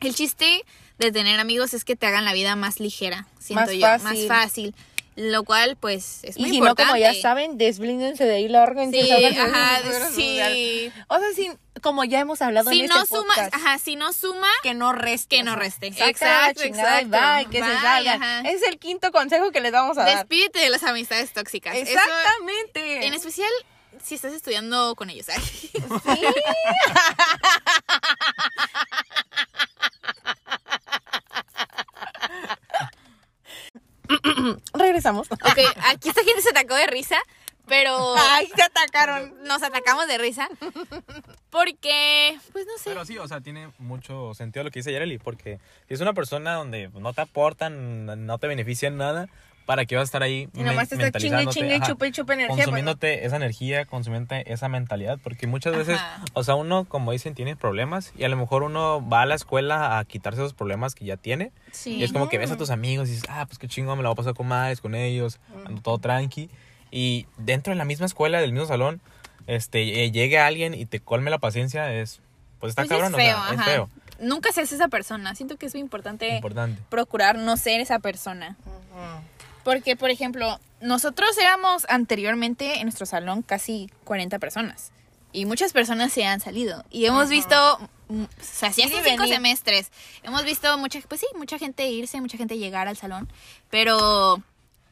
[0.00, 0.64] el chiste
[0.98, 4.26] de tener amigos es que te hagan la vida más ligera, siento Más yo, más
[4.26, 4.74] fácil.
[5.16, 9.02] Lo cual, pues, es Y muy si no, como ya saben, desblíndense de ahí, lárguense.
[9.02, 9.80] Sí, ajá,
[10.14, 10.92] sí.
[11.08, 11.50] O sea, si,
[11.82, 14.72] como ya hemos hablado Si en no este suma, podcast, ajá, si no suma, que
[14.74, 15.36] no reste.
[15.36, 15.88] Que no reste.
[15.88, 17.36] Exacto, chingada y exacto.
[17.36, 18.40] bye, que se Bye, ajá.
[18.48, 20.16] Es el quinto consejo que les vamos a dar.
[20.16, 21.74] despídete de las amistades tóxicas.
[21.76, 23.06] Eso, Exactamente.
[23.06, 23.50] en especial
[24.02, 25.26] si estás estudiando con ellos.
[25.28, 25.42] Ay.
[34.90, 35.30] Regresamos.
[35.30, 37.16] ok, aquí esta gente se atacó de risa,
[37.66, 39.34] pero Ay, se atacaron.
[39.44, 40.48] nos atacamos de risa
[41.50, 42.84] porque, pues no sé.
[42.90, 46.12] Pero sí, o sea, tiene mucho sentido lo que dice Yareli, porque si es una
[46.12, 49.28] persona donde no te aportan, no te benefician nada,
[49.70, 52.32] ¿para qué vas a estar ahí Y nomás te está chingue, chingue, Ajá, chupe chupe
[52.32, 52.48] energía.
[52.56, 56.24] pues, Consumiéndote esa energía, consumiéndote esa mentalidad, porque muchas veces, Ajá.
[56.32, 59.36] o sea, uno, como dicen, tiene problemas y a lo mejor uno va a la
[59.36, 61.52] escuela a quitarse esos problemas que ya tiene.
[61.70, 61.98] Sí.
[61.98, 64.02] Y es como que ves a tus amigos y dices, ah, pues qué chingón, me
[64.02, 66.50] la voy a pasar con madres, con ellos, ando todo tranqui.
[66.90, 69.00] Y dentro de la misma escuela, del mismo salón,
[69.46, 72.22] este, eh, llegue alguien y te colme la paciencia, es,
[72.58, 75.36] pues está Pues cabrón, es feo, o sea, es feo, Nunca seas esa persona.
[75.36, 76.82] Siento que es muy importante importante.
[76.88, 78.56] procurar no ser esa persona.
[78.66, 79.30] Ujú.
[79.64, 84.92] Porque, por ejemplo, nosotros éramos anteriormente en nuestro salón casi 40 personas.
[85.32, 86.84] Y muchas personas se han salido.
[86.90, 87.54] Y hemos visto
[88.08, 89.34] mm, o sea, sí, estos cinco venir.
[89.36, 89.90] semestres
[90.22, 93.28] hemos visto mucha, pues sí, mucha gente irse, mucha gente llegar al salón,
[93.70, 94.42] pero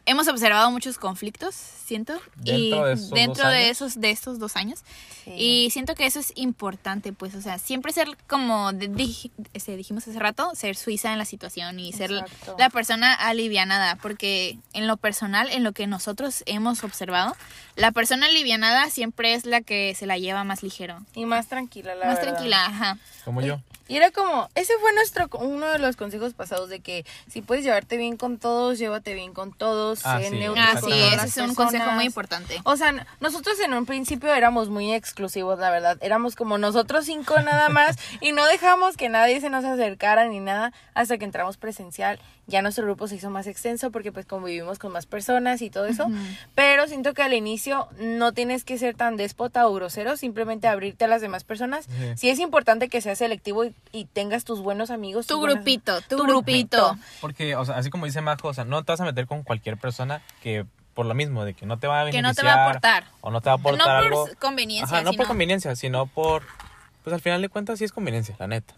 [0.08, 4.56] hemos observado muchos conflictos, siento, Dentro y de esos dentro de esos de estos dos
[4.56, 4.80] años.
[5.24, 5.32] Sí.
[5.36, 9.76] Y siento que eso es importante, pues, o sea, siempre ser como de- dij- este,
[9.76, 12.56] dijimos hace rato, ser suiza en la situación y ser Exacto.
[12.58, 17.36] la persona alivianada, porque en lo personal, en lo que nosotros hemos observado,
[17.76, 21.94] la persona alivianada siempre es la que se la lleva más ligero, Y más tranquila,
[21.94, 22.32] la más verdad.
[22.34, 22.98] tranquila, ajá.
[23.28, 23.60] Como yo.
[23.88, 27.62] Y era como, ese fue nuestro, uno de los consejos pasados de que si puedes
[27.64, 30.98] llevarte bien con todos, llévate bien con todos, Ah, sé sí, neutro Ah, con sí,
[30.98, 31.94] ese es un consejo personas.
[31.94, 32.60] muy importante.
[32.64, 35.98] O sea, nosotros en un principio éramos muy exclusivos, la verdad.
[36.00, 40.40] Éramos como nosotros cinco nada más y no dejamos que nadie se nos acercara ni
[40.40, 42.18] nada hasta que entramos presencial.
[42.46, 45.84] Ya nuestro grupo se hizo más extenso porque pues convivimos con más personas y todo
[45.84, 46.06] eso.
[46.06, 46.16] Ujú.
[46.54, 51.04] Pero siento que al inicio no tienes que ser tan déspota o grosero, simplemente abrirte
[51.04, 51.84] a las demás personas.
[51.84, 52.12] Sí.
[52.16, 55.26] Sí es importante que seas selectivo y, y tengas tus buenos amigos.
[55.26, 56.88] Tu buenas- grupito, tu, tu grupito.
[56.88, 56.98] grupito.
[57.20, 59.42] Porque, o sea, así como dice Majo, o sea, no te vas a meter con
[59.42, 62.34] cualquier persona que por lo mismo, de que no te va a Que beneficiar.
[62.34, 63.04] no te va a aportar.
[63.20, 64.28] O no te va a aportar no por algo.
[64.40, 66.42] conveniencia, Ajá, no por sino- conveniencia, sino por...
[67.04, 68.74] Pues al final de cuentas sí es conveniencia, la neta.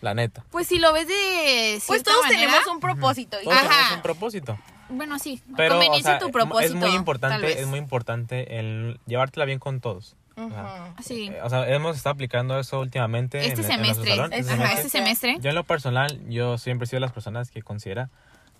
[0.00, 0.44] La neta.
[0.50, 3.36] Pues si lo ves de Pues todos manera, tenemos un propósito.
[3.42, 3.68] Todos Ajá.
[3.68, 4.58] tenemos un propósito.
[4.88, 6.72] Bueno, sí, Pero, o conveniencia sea, tu propósito.
[6.72, 10.14] es muy importante, es muy importante el llevártela bien con todos.
[10.38, 10.94] Ajá.
[11.02, 11.28] Sí.
[11.28, 13.38] Eh, O sea, hemos estado aplicando eso últimamente.
[13.38, 14.76] Este en- en semestre, salón, Este ajá, semestre.
[14.86, 15.36] este semestre.
[15.40, 18.08] Yo en lo personal, yo siempre he sido de las personas que considera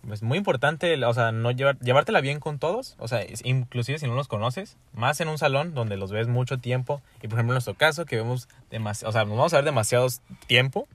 [0.07, 3.99] pues muy importante, o sea, no llevar, llevártela bien con todos, o sea, es- inclusive
[3.99, 7.33] si no los conoces, más en un salón donde los ves mucho tiempo y por
[7.37, 10.87] ejemplo en nuestro caso que vemos demasiado, o sea, nos vamos a ver demasiados tiempo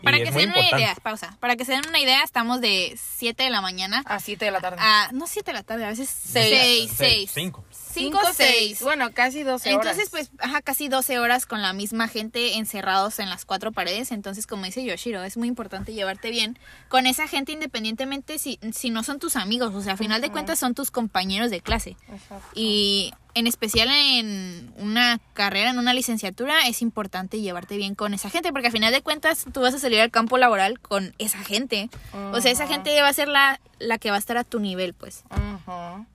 [0.00, 0.84] y Para es que se den una importante.
[0.84, 1.36] idea, pausa.
[1.40, 4.50] Para que se den una idea, estamos de 7 de la mañana A 7 de
[4.52, 4.76] la tarde.
[4.80, 6.48] a, no 7 de la tarde, a veces Seis.
[6.56, 7.30] 6, Seis, 6.
[7.34, 7.64] cinco.
[7.94, 8.82] 5, 6.
[8.82, 9.86] Bueno, casi 12 horas.
[9.86, 14.12] Entonces, pues, ajá, casi 12 horas con la misma gente encerrados en las cuatro paredes.
[14.12, 18.90] Entonces, como dice Yoshiro, es muy importante llevarte bien con esa gente independientemente si, si
[18.90, 19.74] no son tus amigos.
[19.74, 21.96] O sea, a final de cuentas son tus compañeros de clase.
[22.08, 22.48] Exacto.
[22.54, 28.30] Y en especial en una carrera, en una licenciatura, es importante llevarte bien con esa
[28.30, 31.38] gente, porque al final de cuentas tú vas a salir al campo laboral con esa
[31.38, 31.90] gente.
[32.32, 34.60] O sea, esa gente va a ser la, la que va a estar a tu
[34.60, 35.24] nivel, pues.
[35.30, 36.06] Sea,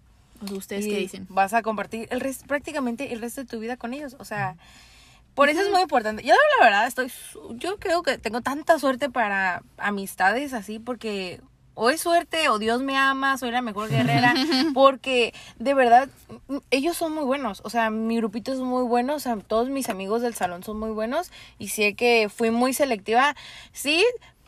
[0.52, 1.26] ¿Ustedes qué dicen?
[1.30, 4.16] Vas a compartir el res- prácticamente el resto de tu vida con ellos.
[4.20, 4.56] O sea,
[5.36, 6.24] por eso es muy importante.
[6.24, 7.12] Yo la verdad estoy,
[7.56, 11.42] yo creo que tengo tanta suerte para amistades así porque
[11.82, 14.34] o es suerte o Dios me ama, soy la mejor guerrera,
[14.74, 16.10] porque de verdad
[16.72, 19.88] ellos son muy buenos, o sea, mi grupito es muy bueno, o sea, todos mis
[19.88, 23.34] amigos del salón son muy buenos y sé que fui muy selectiva,
[23.72, 24.04] sí,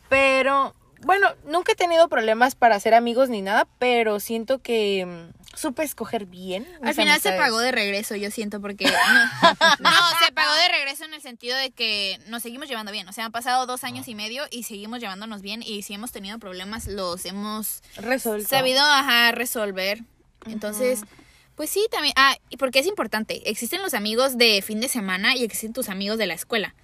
[0.10, 0.73] pero
[1.04, 5.84] bueno, nunca he tenido problemas para hacer amigos ni nada, pero siento que mm, supe
[5.84, 6.68] escoger bien.
[6.82, 8.86] Al final se pagó de regreso, yo siento, porque
[9.80, 13.08] no, no, se pagó de regreso en el sentido de que nos seguimos llevando bien.
[13.08, 15.64] O sea, han pasado dos años y medio y seguimos llevándonos bien.
[15.64, 18.48] Y si hemos tenido problemas, los hemos resuelto.
[18.48, 20.00] sabido ajá, resolver.
[20.46, 21.04] Entonces,
[21.56, 22.14] pues sí, también.
[22.16, 23.50] Ah, y porque es importante.
[23.50, 26.76] Existen los amigos de fin de semana y existen tus amigos de la escuela.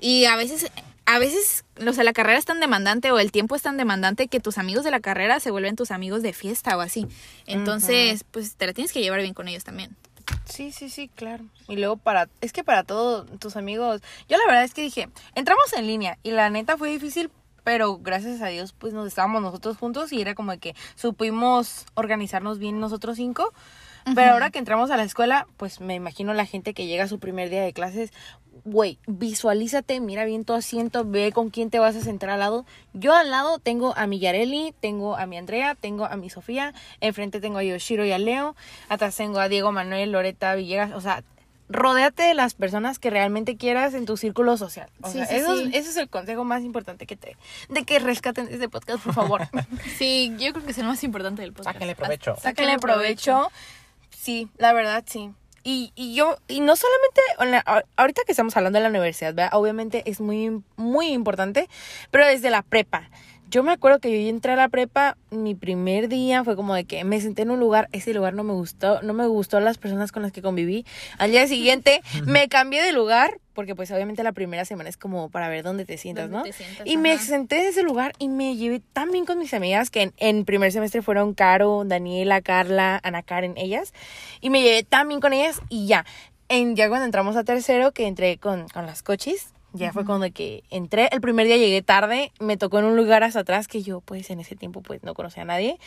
[0.00, 0.70] Y a veces,
[1.06, 4.28] a veces, o sea, la carrera es tan demandante o el tiempo es tan demandante
[4.28, 7.06] que tus amigos de la carrera se vuelven tus amigos de fiesta o así.
[7.46, 9.96] Entonces, pues te la tienes que llevar bien con ellos también.
[10.44, 11.44] Sí, sí, sí, claro.
[11.68, 15.08] Y luego para, es que para todos tus amigos, yo la verdad es que dije,
[15.34, 17.30] entramos en línea y la neta fue difícil,
[17.64, 22.58] pero gracias a Dios pues nos estábamos nosotros juntos y era como que supimos organizarnos
[22.58, 23.52] bien nosotros cinco.
[24.16, 27.08] Pero ahora que entramos a la escuela, pues me imagino la gente que llega a
[27.08, 28.12] su primer día de clases,
[28.64, 32.64] güey, visualízate, mira bien tu asiento, ve con quién te vas a sentar al lado.
[32.92, 36.72] Yo al lado tengo a mi Yareli, tengo a mi Andrea, tengo a mi Sofía,
[37.00, 38.54] enfrente tengo a Yoshiro y a Leo,
[38.88, 41.24] atrás tengo a Diego Manuel, Loreta, Villegas, o sea,
[41.68, 44.90] rodéate de las personas que realmente quieras en tu círculo social.
[45.00, 45.70] O Sí, sea, sí, eso, sí.
[45.72, 47.36] ese es el consejo más importante que te...
[47.70, 49.40] De que rescaten este podcast, por favor.
[49.96, 51.74] Sí, yo creo que es el más importante del podcast.
[51.74, 52.36] Sáquenle provecho.
[52.36, 53.50] Sáquenle provecho.
[54.10, 55.30] Sí, la verdad, sí.
[55.64, 59.50] Y, y yo, y no solamente, ahorita que estamos hablando de la universidad, ¿verdad?
[59.54, 61.68] obviamente es muy, muy importante,
[62.10, 63.08] pero desde la prepa.
[63.52, 66.84] Yo me acuerdo que yo entré a la prepa, mi primer día fue como de
[66.84, 69.76] que me senté en un lugar, ese lugar no me gustó, no me gustó las
[69.76, 70.86] personas con las que conviví.
[71.18, 75.28] Al día siguiente me cambié de lugar, porque pues obviamente la primera semana es como
[75.28, 76.44] para ver dónde te sientas, ¿Dónde ¿no?
[76.44, 76.86] te sientas?
[76.86, 80.00] Y me senté en ese lugar y me llevé tan bien con mis amigas que
[80.00, 83.92] en, en primer semestre fueron Caro, Daniela, Carla, Ana Karen, ellas.
[84.40, 86.06] Y me llevé tan bien con ellas y ya.
[86.48, 90.30] En, ya cuando entramos a tercero, que entré con, con las cochis, Ya fue cuando
[90.32, 91.08] que entré.
[91.12, 94.30] El primer día llegué tarde, me tocó en un lugar hasta atrás que yo pues
[94.30, 95.78] en ese tiempo pues no conocía a nadie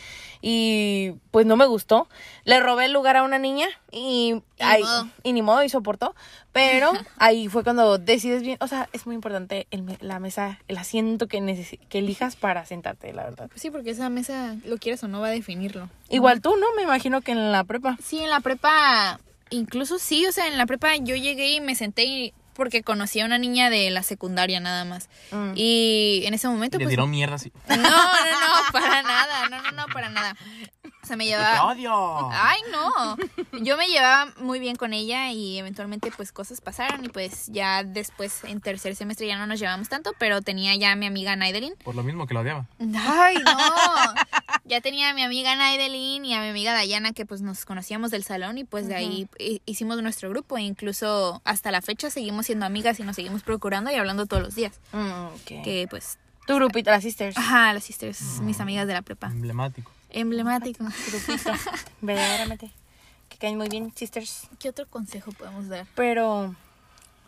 [0.42, 2.08] y pues no me gustó.
[2.44, 5.08] Le robé el lugar a una niña y, ahí, modo.
[5.22, 6.14] y ni modo y soportó.
[6.52, 10.78] Pero ahí fue cuando decides bien, o sea, es muy importante el la mesa, el
[10.78, 13.50] asiento que, que elijas para sentarte, la verdad.
[13.54, 15.88] Sí, porque esa mesa, lo quieras o no, va a definirlo.
[16.08, 16.66] Igual tú, ¿no?
[16.76, 17.96] Me imagino que en la prepa.
[18.02, 19.20] Sí, en la prepa,
[19.50, 23.20] incluso sí, o sea, en la prepa yo llegué y me senté y- porque conocí
[23.20, 25.08] a una niña de la secundaria nada más.
[25.30, 25.52] Mm.
[25.54, 26.92] Y en ese momento, Le pues...
[26.92, 27.52] tiró mierda así.
[27.68, 30.36] No, no, no, para nada, no, no, no, para nada.
[31.02, 31.66] O sea, me ¡Te llevaba...
[31.66, 32.30] odio!
[32.32, 33.16] Ay, no.
[33.62, 37.84] Yo me llevaba muy bien con ella y eventualmente pues cosas pasaron y pues ya
[37.84, 41.36] después en tercer semestre ya no nos llevamos tanto, pero tenía ya a mi amiga
[41.36, 41.74] Naidelin.
[41.84, 42.66] Por lo mismo que lo odiaba.
[42.80, 43.56] Ay, no.
[44.68, 48.10] Ya tenía a mi amiga Naidelin y a mi amiga Dayana que pues nos conocíamos
[48.10, 52.10] del salón y pues de ahí hi- hicimos nuestro grupo e incluso hasta la fecha
[52.10, 54.72] seguimos siendo amigas y nos seguimos procurando y hablando todos los días.
[54.92, 55.62] Mm, ok.
[55.62, 57.38] Que pues, Tu grupito, las sisters.
[57.38, 59.28] ajá, las sisters, mis amigas de la prepa.
[59.28, 59.92] Emblemático.
[60.10, 60.84] Emblemático.
[60.84, 61.52] Grupito.
[62.00, 62.72] Verdaderamente.
[63.28, 64.48] Que caen muy bien, sisters.
[64.58, 65.86] ¿Qué otro consejo podemos dar?
[65.94, 66.56] Pero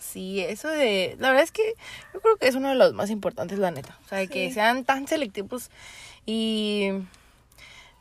[0.01, 1.17] sí, eso de...
[1.21, 1.75] La verdad es que
[2.15, 3.97] yo creo que es uno de los más importantes, la neta.
[4.07, 5.71] O sea, de que sean tan selectivos
[6.27, 6.89] y...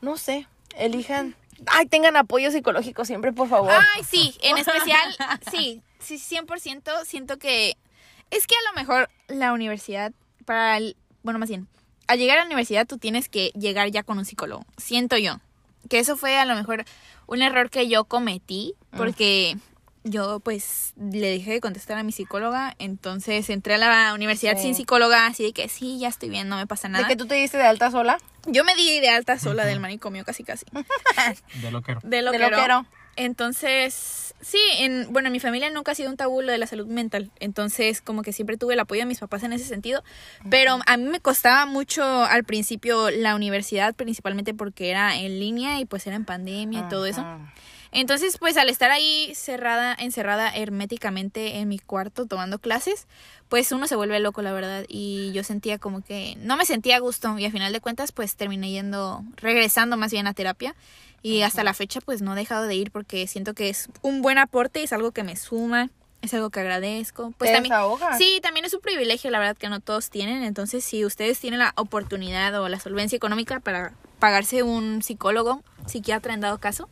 [0.02, 1.36] No sé, elijan...
[1.66, 3.72] Ay, tengan apoyo psicológico siempre, por favor.
[3.72, 5.16] Ay, sí, en especial,
[5.50, 7.76] sí, sí, 100% siento que
[8.30, 10.12] es que a lo mejor la universidad,
[10.46, 11.68] para el, bueno, más bien,
[12.08, 15.40] al llegar a la universidad tú tienes que llegar ya con un psicólogo, siento yo,
[15.90, 16.86] que eso fue a lo mejor
[17.26, 19.58] un error que yo cometí, porque
[20.10, 24.64] yo pues le dije de contestar a mi psicóloga, entonces entré a la universidad Sí.
[24.64, 27.08] sin psicóloga, así de que sí, ya estoy bien, no me pasa de nada.
[27.08, 28.18] que tú te diste de alta sola.
[28.46, 30.66] Yo me di de alta sola del manicomio, casi casi.
[31.62, 32.00] De loquero.
[32.04, 32.86] De lo De que loquero.
[33.18, 36.68] Entonces, sí, en, bueno, en mi familia nunca ha sido un tabú lo de la
[36.68, 37.30] salud mental.
[37.40, 40.04] Entonces, como que siempre tuve el apoyo de mis papás en ese sentido.
[40.50, 45.80] Pero a mí me costaba mucho al principio la universidad, principalmente porque era en línea
[45.80, 47.26] y pues era en pandemia y todo eso.
[47.92, 53.08] Entonces, pues al estar ahí cerrada, encerrada herméticamente en mi cuarto tomando clases,
[53.50, 54.86] pues uno se vuelve loco, la verdad.
[54.88, 57.38] Y yo sentía como que no me sentía a gusto.
[57.38, 60.76] Y a final de cuentas, pues terminé yendo, regresando más bien a terapia.
[61.24, 64.22] Y hasta la fecha, pues no he dejado de ir porque siento que es un
[64.22, 65.90] buen aporte, es algo que me suma,
[66.22, 67.34] es algo que agradezco.
[67.38, 67.74] Pues Te también.
[68.18, 70.44] Sí, también es un privilegio, la verdad, que no todos tienen.
[70.44, 76.34] Entonces, si ustedes tienen la oportunidad o la solvencia económica para pagarse un psicólogo, psiquiatra
[76.34, 76.88] en dado caso,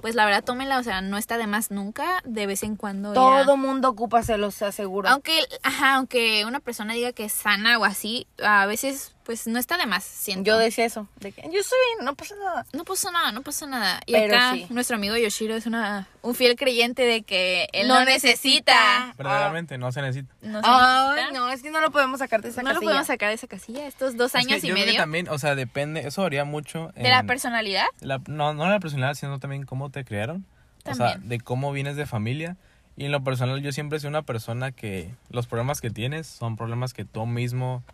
[0.00, 3.12] pues la verdad tómenla, o sea, no está de más nunca, de vez en cuando.
[3.12, 5.08] Todo mundo ocupa, se los aseguro.
[5.08, 5.32] Aunque,
[5.62, 9.76] ajá, aunque una persona diga que es sana o así, a veces, pues no está
[9.76, 10.42] de más, siento.
[10.48, 12.66] Yo decía eso, de que yo estoy bien, no pasa nada.
[12.72, 14.00] No pasa nada, no pasa nada.
[14.06, 14.66] Y Pero acá sí.
[14.70, 18.72] nuestro amigo Yoshiro es una un fiel creyente de que él no, No necesita.
[18.74, 19.14] necesita.
[19.16, 20.34] Verdaderamente, no se necesita.
[20.42, 21.38] No, se Ay, necesita.
[21.38, 22.88] no, es que no lo podemos sacar de esa No lo casilla.
[22.90, 23.86] podemos sacar de esa casilla.
[23.86, 26.22] Estos dos Es que años y yo creo que medio también, o sea, depende, eso
[26.22, 26.90] varía mucho.
[26.96, 27.86] de la personalidad.
[28.00, 30.44] la- no, no la personalidad, sino también cómo te criaron.
[30.86, 32.56] O sea, de cómo vienes de familia.
[32.96, 36.56] Y en lo personal, yo siempre soy una persona que los problemas que tienes son
[36.56, 37.84] problemas que tú mismo,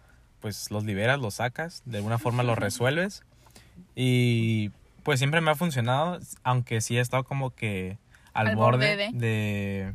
[0.40, 3.22] pues los liberas, los sacas, de alguna forma los resuelves.
[3.94, 4.70] Y
[5.02, 7.98] pues siempre me ha funcionado, aunque sí he estado como que
[8.32, 9.18] al, Al borde, borde de.
[9.18, 9.94] de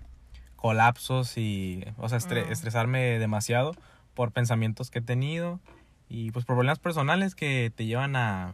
[0.55, 2.51] colapsos y, o sea, estre- Mm.
[2.51, 3.75] estresarme demasiado
[4.13, 5.59] por pensamientos que he tenido
[6.09, 8.53] y pues problemas personales que te llevan a,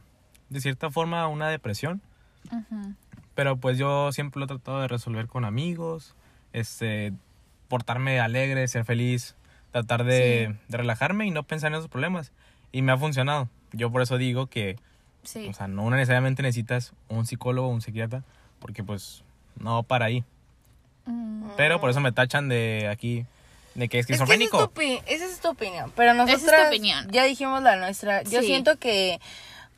[0.49, 2.01] de cierta forma, a una depresión.
[3.35, 6.15] Pero pues yo siempre lo he tratado de resolver con amigos,
[6.53, 7.13] este,
[7.67, 9.35] portarme alegre, ser feliz,
[9.81, 12.31] tratar de, de relajarme y no pensar en esos problemas.
[12.71, 13.49] Y me ha funcionado.
[13.73, 14.77] Yo por eso digo que,
[15.23, 15.47] Sí.
[15.49, 18.23] o sea, no necesariamente necesitas un psicólogo o un psiquiatra,
[18.59, 19.23] porque pues
[19.59, 20.23] no para ahí.
[21.05, 21.49] Mm.
[21.57, 23.25] Pero por eso me tachan de aquí,
[23.75, 24.69] de que Es que esa es, esquizofrénico.
[24.69, 25.91] tu, opi- esa es tu opinión.
[25.95, 27.07] Pero Esa es opinión.
[27.11, 28.23] ya dijimos la nuestra.
[28.23, 28.47] Yo Sí.
[28.47, 29.19] siento que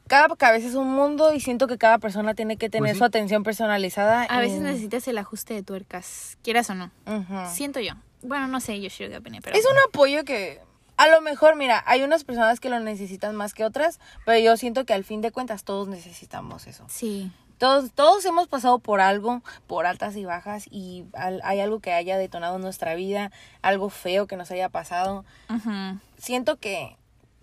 [0.07, 2.97] cada cabeza es un mundo y siento que cada persona tiene que tener Pues sí.
[2.99, 4.23] su atención personalizada.
[4.23, 6.89] A veces necesitas el ajuste de tuercas, quieras o no.
[7.05, 7.35] Ujú.
[7.51, 7.93] Siento yo.
[8.21, 10.61] Bueno, no sé, Yoshiro qué opina, pero Es un apoyo que
[10.97, 14.57] a lo mejor, mira, hay unas personas que lo necesitan más que otras, pero yo
[14.57, 16.85] siento que al fin de cuentas todos necesitamos eso.
[16.87, 17.31] sí.
[17.57, 21.91] Todos, todos hemos pasado por algo, por altas y bajas, y al- hay algo que
[21.91, 25.25] haya detonado en nuestra vida, algo feo que nos haya pasado.
[25.49, 25.99] Ujú.
[26.17, 26.95] Siento que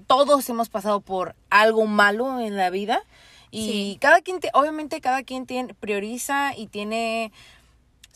[0.07, 3.03] todos hemos pasado por algo malo en la vida
[3.51, 3.99] y Sí.
[4.01, 7.31] cada quien, te- obviamente cada quien tiene, prioriza y tiene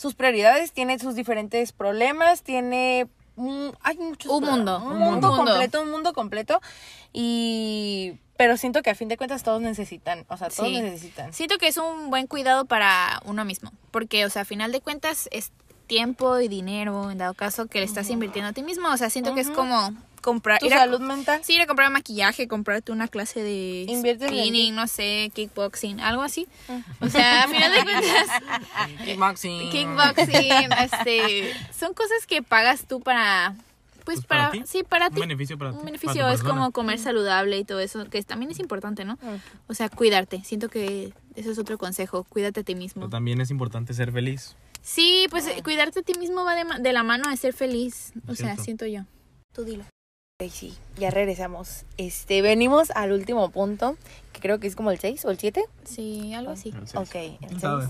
[0.01, 3.07] sus prioridades, tiene sus diferentes problemas, tiene...
[3.37, 5.45] un- hay muchos Un mundo, un un mundo mundo.
[5.53, 6.61] completo, un mundo completo
[7.13, 10.81] y pero siento que a fin de cuentas todos necesitan, o sea, todos Sí.
[10.81, 11.35] necesitan.
[11.35, 14.81] Siento que es un buen cuidado para uno mismo, porque, o sea, a final de
[14.81, 15.53] cuentas, es,
[15.87, 18.89] tiempo y dinero, en dado caso que le estás invirtiendo a ti mismo.
[18.89, 20.59] O sea, siento que es como comprar...
[20.61, 21.41] Tu ir a- salud mental.
[21.45, 26.01] Sí, ir a comprar maquillaje, comprarte una clase de Inviertes en spinning, no sé, kickboxing,
[26.01, 26.47] algo así.
[27.01, 28.29] O sea, a final de cuentas,
[29.05, 29.71] Kickboxing.
[29.71, 33.55] kickboxing, este, son cosas que pagas tú para,
[34.05, 34.63] pues, Pues para para, ti.
[34.67, 35.21] sí, para Un ti.
[35.21, 38.51] beneficio para ti, Un para beneficio es como comer saludable y todo eso, que también
[38.51, 39.19] es importante, ¿no?
[39.67, 40.43] O sea, cuidarte.
[40.45, 43.01] Siento que eso es otro consejo, cuídate a ti mismo.
[43.03, 44.57] Pero también es importante ser feliz.
[44.83, 47.53] Sí, pues eh, cuidarte a ti mismo va de, ma- de la mano de ser
[47.53, 48.13] feliz.
[48.29, 49.03] O sea, siento yo.
[49.53, 49.85] Tú dilo.
[50.49, 51.85] Sí, ya regresamos.
[51.99, 53.97] Este, venimos al último punto,
[54.33, 55.65] que creo que es como el 6 o el 7.
[55.85, 56.71] Sí, algo así.
[56.71, 56.99] El.
[56.99, 57.61] Ok, el ¿Quién 6.
[57.61, 57.87] sabe?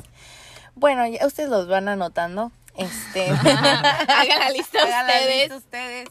[0.74, 2.50] Bueno, ya ustedes los van anotando.
[2.76, 5.38] Este, Hagan la lista Hagan la ustedes.
[5.40, 6.08] lista ustedes.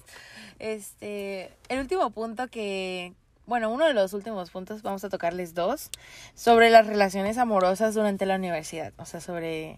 [0.60, 3.14] Este, el último punto que,
[3.46, 5.90] bueno, uno de los últimos puntos, vamos a tocarles dos,
[6.36, 8.94] sobre las relaciones amorosas durante la universidad.
[8.98, 9.78] O sea, sobre,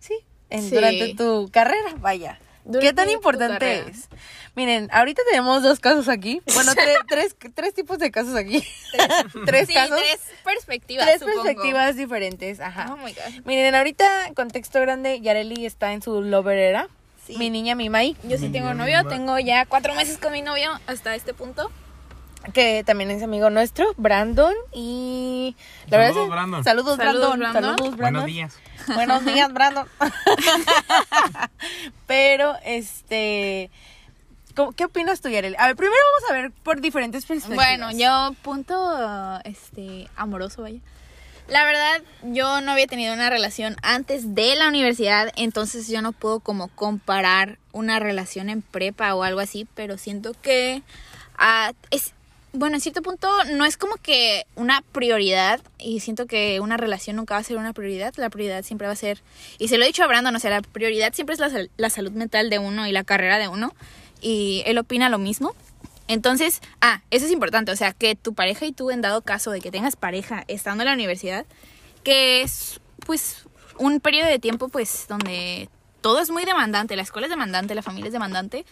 [0.00, 0.14] sí,
[0.50, 0.74] en- Sí.
[0.74, 2.40] durante tu carrera, vaya.
[2.80, 4.08] ¿Qué tan importante es?
[4.54, 6.42] Miren, ahorita tenemos dos casos aquí.
[6.54, 8.62] Bueno, tre- tres, tres tipos de casos aquí.
[9.46, 9.98] tres Sí, casos.
[9.98, 11.42] tres perspectivas, tres supongo.
[11.42, 12.60] perspectivas diferentes.
[12.60, 12.88] Ajá.
[12.92, 13.44] Oh my God.
[13.44, 16.88] Miren, ahorita, contexto grande, Yareli está en su lover era.
[17.26, 17.36] Sí.
[17.38, 21.14] Mi niña Mimai, Yo sí tengo novio, tengo ya cuatro meses con mi novio hasta
[21.14, 21.70] este punto.
[22.52, 24.54] Que también es amigo nuestro, Brandon.
[24.72, 25.56] Y
[25.88, 26.64] la verdad Saludos, es- Brandon.
[26.64, 27.52] Saludos, Saludos, Brandon.
[27.52, 27.76] Brandon.
[27.76, 28.22] Saludos, Brandon.
[28.22, 28.58] Buenos días.
[28.94, 29.86] Buenos días, Brandon.
[32.06, 33.70] Pero, este.
[34.54, 35.56] ¿cómo- ¿Qué opinas tú, Yareli?
[35.58, 37.66] A ver, primero vamos a ver por diferentes perspectivas.
[37.78, 40.80] Bueno, yo punto este amoroso, vaya.
[41.48, 46.12] La verdad, yo no había tenido una relación antes de la universidad, entonces yo no
[46.12, 50.82] puedo como comparar una relación en prepa o algo así, pero siento que
[51.36, 52.14] ah, es
[52.52, 57.16] bueno, en cierto punto no es como que una prioridad y siento que una relación
[57.16, 59.22] nunca va a ser una prioridad, la prioridad siempre va a ser,
[59.58, 61.90] y se lo he dicho a Brandon, o sea, la prioridad siempre es la, la
[61.90, 63.74] salud mental de uno y la carrera de uno,
[64.20, 65.54] y él opina lo mismo.
[66.08, 69.52] Entonces, ah, eso es importante, o sea, que tu pareja y tú, en dado caso
[69.52, 71.46] de que tengas pareja estando en la universidad,
[72.02, 73.44] que es pues
[73.78, 75.68] un periodo de tiempo pues donde
[76.00, 78.64] todo es muy demandante, la escuela es demandante, la familia es demandante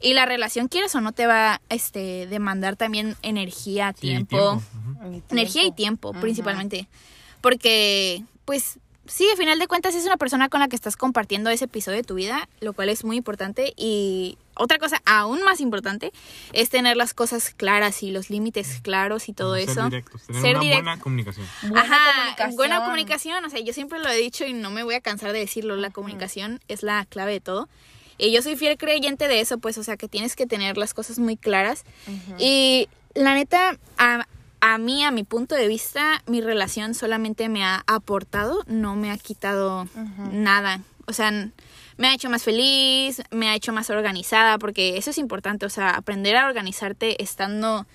[0.00, 4.62] y la relación quieres o no te va a este demandar también energía, Sí, tiempo,
[5.30, 6.88] energía y tiempo principalmente,
[7.40, 11.50] porque pues sí, al final de cuentas es una persona con la que estás compartiendo
[11.50, 15.60] ese episodio de tu vida, lo cual es muy importante y otra cosa aún más
[15.60, 16.12] importante
[16.52, 19.84] es tener las cosas claras y los límites claros y todo Ser eso.
[19.84, 21.46] directos, tener Ser una direct- buena comunicación.
[21.62, 22.56] Buena Ajá, comunicación.
[22.56, 23.44] buena comunicación.
[23.44, 25.76] O sea, yo siempre lo he dicho y no me voy a cansar de decirlo.
[25.76, 27.68] La comunicación es la clave de todo.
[28.18, 30.94] Y yo soy fiel creyente de eso, pues, o sea, que tienes que tener las
[30.94, 31.84] cosas muy claras.
[32.38, 34.26] Y la neta, a,
[34.62, 39.10] a mí, a mi punto de vista, mi relación solamente me ha aportado, no me
[39.10, 39.86] ha quitado
[40.32, 40.80] nada.
[41.06, 41.50] O sea,
[41.96, 45.70] me ha hecho más feliz, me ha hecho más organizada, porque eso es importante, o
[45.70, 47.86] sea, aprender a organizarte estando,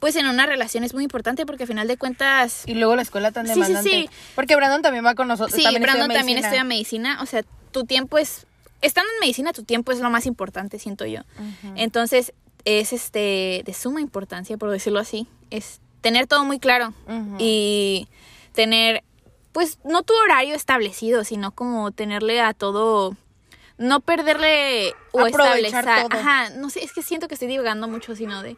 [0.00, 2.64] pues, en una relación es muy importante, porque al final de cuentas...
[2.66, 3.90] Y luego la escuela tan Sí, sí, demandante.
[3.90, 4.10] sí.
[4.34, 5.54] Porque Brandon también va con nosotros.
[5.54, 7.18] Sí, también estudia Brandon también estudia medicina.
[7.22, 8.46] O sea, tu tiempo es.
[8.82, 11.22] Estando en medicina, tu tiempo es lo más importante, siento yo.
[11.76, 12.32] Entonces,
[12.64, 15.26] es este de suma importancia, por decirlo así.
[15.50, 16.92] Es tener todo muy claro.
[17.38, 18.08] Y
[18.52, 19.02] tener,
[19.52, 23.16] pues, no tu horario establecido, sino como tenerle a todo.
[23.78, 26.08] No perderle o Aprovechar establecer.
[26.08, 26.18] todo.
[26.20, 28.56] Ajá, no sé, es que siento que estoy divagando mucho, sino de.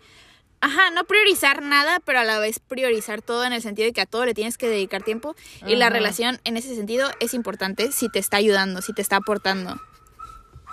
[0.61, 4.01] Ajá, no priorizar nada, pero a la vez priorizar todo en el sentido de que
[4.01, 5.37] a todo le tienes que dedicar tiempo.
[5.67, 9.17] Y la relación en ese sentido es importante si te está ayudando, si te está
[9.17, 9.81] aportando.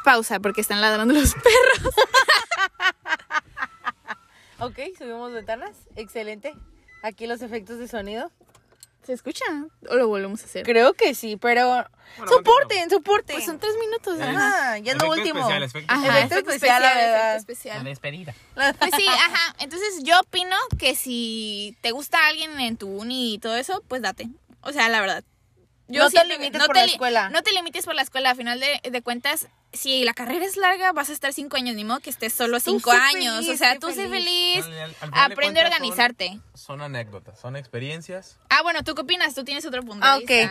[0.04, 1.94] Pausa, porque están ladrando los perros.
[4.60, 5.76] Ok, subimos ventanas.
[5.96, 6.54] Excelente.
[7.04, 8.32] Aquí los efectos de sonido.
[9.06, 9.46] ¿Se escucha?
[9.90, 10.66] ¿O lo volvemos a hacer?
[10.66, 11.86] Creo que sí, pero.
[12.18, 13.36] Bueno, soporten, soporten.
[13.36, 14.20] Pues son tres minutos.
[14.20, 14.78] Ajá.
[14.80, 15.40] Ya es lo último.
[15.40, 16.26] especial, efecto Ajá, especial.
[16.32, 17.36] efecto especial, la verdad.
[17.36, 17.84] efecto especial.
[17.84, 18.36] despedida.
[18.56, 19.56] Pues sí, ajá.
[19.60, 24.02] Entonces yo opino que si te gusta alguien en tu uni y todo eso, pues
[24.02, 24.30] date.
[24.62, 25.24] O sea, la verdad.
[25.88, 27.30] No te limites por la escuela.
[27.30, 28.32] No te limites por la escuela.
[28.32, 31.76] A final de, de cuentas, si la carrera es larga, vas a estar cinco años,
[31.76, 33.36] ni modo que estés solo cinco años.
[33.46, 34.66] feliz, o sea, tú sé feliz.
[34.66, 36.40] Al- al- Aprende a son- organizarte.
[36.54, 38.38] Son anécdotas, son experiencias.
[38.50, 39.34] Ah, bueno, ¿tú qué opinas?
[39.36, 40.50] Tú tienes otro punto Ah, de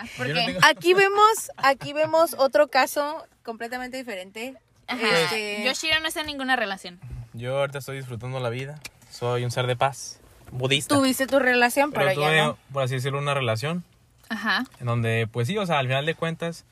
[0.62, 4.54] Aquí vemos, aquí vemos otro caso completamente diferente.
[4.86, 5.00] Ajá.
[5.22, 7.00] Este, Yoshiro no está en ninguna relación.
[7.32, 8.78] Yo ahorita estoy disfrutando la vida.
[9.10, 10.20] Soy un ser de paz,
[10.50, 10.94] budista.
[10.94, 12.58] tuviste tu relación, pero, pero tuve, ya no.
[12.72, 13.84] por así decirlo, una relación
[14.28, 14.64] Ajá.
[14.80, 16.64] en donde, pues sí, o sea, al final de cuentas,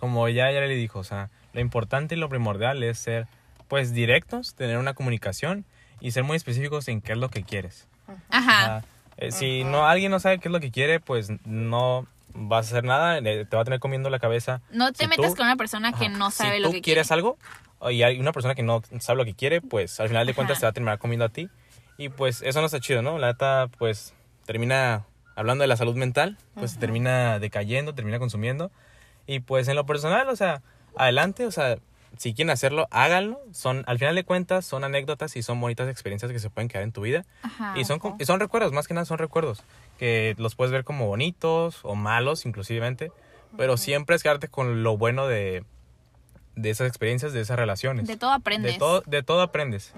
[0.00, 3.26] como ya, ya le dijo, o sea, lo importante y lo primordial es ser,
[3.68, 5.64] pues, directos, tener una comunicación
[6.00, 7.88] y ser muy específicos en qué es lo que quieres.
[8.30, 8.82] Ajá.
[9.16, 12.68] eh, si no alguien no sabe qué es lo que quiere, pues no vas a
[12.70, 14.60] hacer nada, eh, te va a tener comiendo la cabeza.
[14.72, 16.18] No te Si metas tú- con una persona que Ajá.
[16.18, 17.20] no sabe si lo tú que quieres quiere.
[17.20, 17.38] algo
[17.90, 20.56] y hay una persona que no sabe lo que quiere, pues al final de cuentas
[20.56, 20.60] Ajá.
[20.62, 21.48] te va a terminar comiendo a ti.
[21.96, 23.18] Y pues eso no está chido, ¿no?
[23.18, 24.14] La neta, pues
[24.46, 25.04] termina
[25.36, 28.72] hablando de la salud mental, pues se termina decayendo, termina consumiendo.
[29.28, 30.60] Y pues en lo personal, o sea,
[30.96, 31.78] adelante, o sea,
[32.16, 33.40] si quieren hacerlo, háganlo.
[33.52, 36.84] Son, al final de cuentas, son anécdotas y son bonitas experiencias que se pueden quedar
[36.84, 37.24] en tu vida.
[37.42, 37.74] Ajá.
[37.76, 39.64] Y son, y son recuerdos, más que nada son recuerdos,
[39.98, 43.12] que los puedes ver como bonitos o malos inclusivemente,
[43.56, 45.64] pero siempre es quedarte con lo bueno de,
[46.56, 48.06] de esas experiencias, de esas relaciones.
[48.06, 48.72] De todo aprendes.
[48.72, 49.92] De todo, de todo aprendes.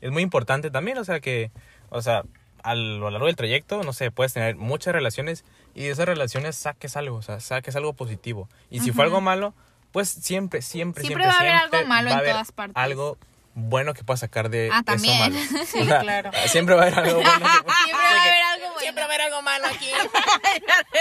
[0.00, 1.50] Es muy importante también, o sea que,
[1.90, 2.24] o sea,
[2.62, 6.56] a lo largo del trayecto, no sé, puedes tener muchas relaciones y de esas relaciones
[6.56, 8.48] saques algo, o sea, saques algo positivo.
[8.70, 9.54] Y si fue algo malo,
[9.92, 12.76] pues siempre, siempre, Siempre siempre, va a haber algo malo en todas partes.
[12.76, 13.18] Algo
[13.54, 15.18] bueno que puedas sacar de Ah, eso también.
[15.18, 15.36] malo.
[15.66, 16.30] Sí, O sea, claro.
[16.46, 17.30] Siempre va a haber algo bueno.
[17.38, 17.44] que-
[17.84, 18.78] Siempre va a haber algo bueno.
[18.80, 19.90] Siempre va a haber algo malo aquí.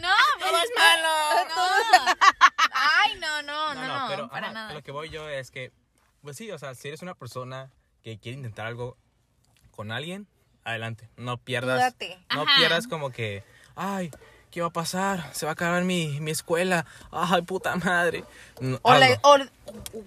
[0.00, 1.48] No, pues, Todo es malo.
[1.48, 2.14] no.
[2.72, 4.72] Ay, no, no, no, no, pero para ajá, nada.
[4.74, 5.72] lo que voy yo es que,
[6.22, 7.70] pues sí, o sea, si eres una persona
[8.02, 8.96] que quiere intentar algo
[9.72, 10.28] con alguien,
[10.64, 11.08] adelante.
[11.16, 11.78] No pierdas.
[11.78, 12.18] Dúdate.
[12.34, 12.52] No Ajá.
[12.58, 13.42] pierdas como que,
[13.74, 14.10] ay,
[14.50, 15.24] ¿qué va a pasar?
[15.32, 16.84] Se va a acabar mi, mi escuela.
[17.10, 18.24] Ay, puta madre.
[18.60, 19.18] No, O la- hazlo.
[19.22, 19.38] o-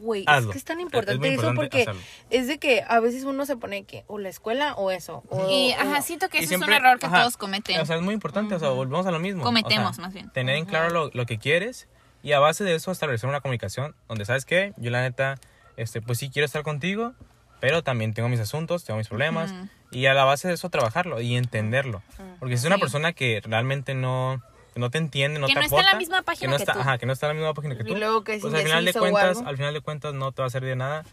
[0.01, 2.01] Güey, es que es tan Es- es importante eso importante porque hacerlo.
[2.31, 5.23] es de que a veces uno se pone que o la escuela o eso.
[5.29, 7.79] O, Y, o- ajá, siento que eso siempre- es un error que ajá, todos cometen.
[7.79, 9.43] O sea, es muy importante, o sea, volvemos a lo mismo.
[9.43, 10.31] Cometemos, O sea, más bien.
[10.31, 11.87] Tener en claro lo, lo que quieres
[12.23, 14.73] y a base de eso establecer una comunicación donde, ¿sabes qué?
[14.77, 15.39] Yo la neta,
[15.77, 17.13] este, pues sí quiero estar contigo,
[17.59, 19.51] pero también tengo mis asuntos, tengo mis problemas.
[19.51, 19.67] Ujú.
[19.91, 22.01] Y a la base de eso trabajarlo y entenderlo.
[22.39, 22.81] Porque si es una Sí.
[22.81, 24.41] persona que realmente no,
[24.73, 26.63] que no te entiende, no Que te no está en la misma página no que
[26.63, 26.79] está, tú.
[26.79, 27.95] Ajá, que no está en la misma página que Y tú.
[27.97, 30.47] luego que es pues al final de cuentas, al final de cuentas no te va
[30.47, 31.03] a servir de nada.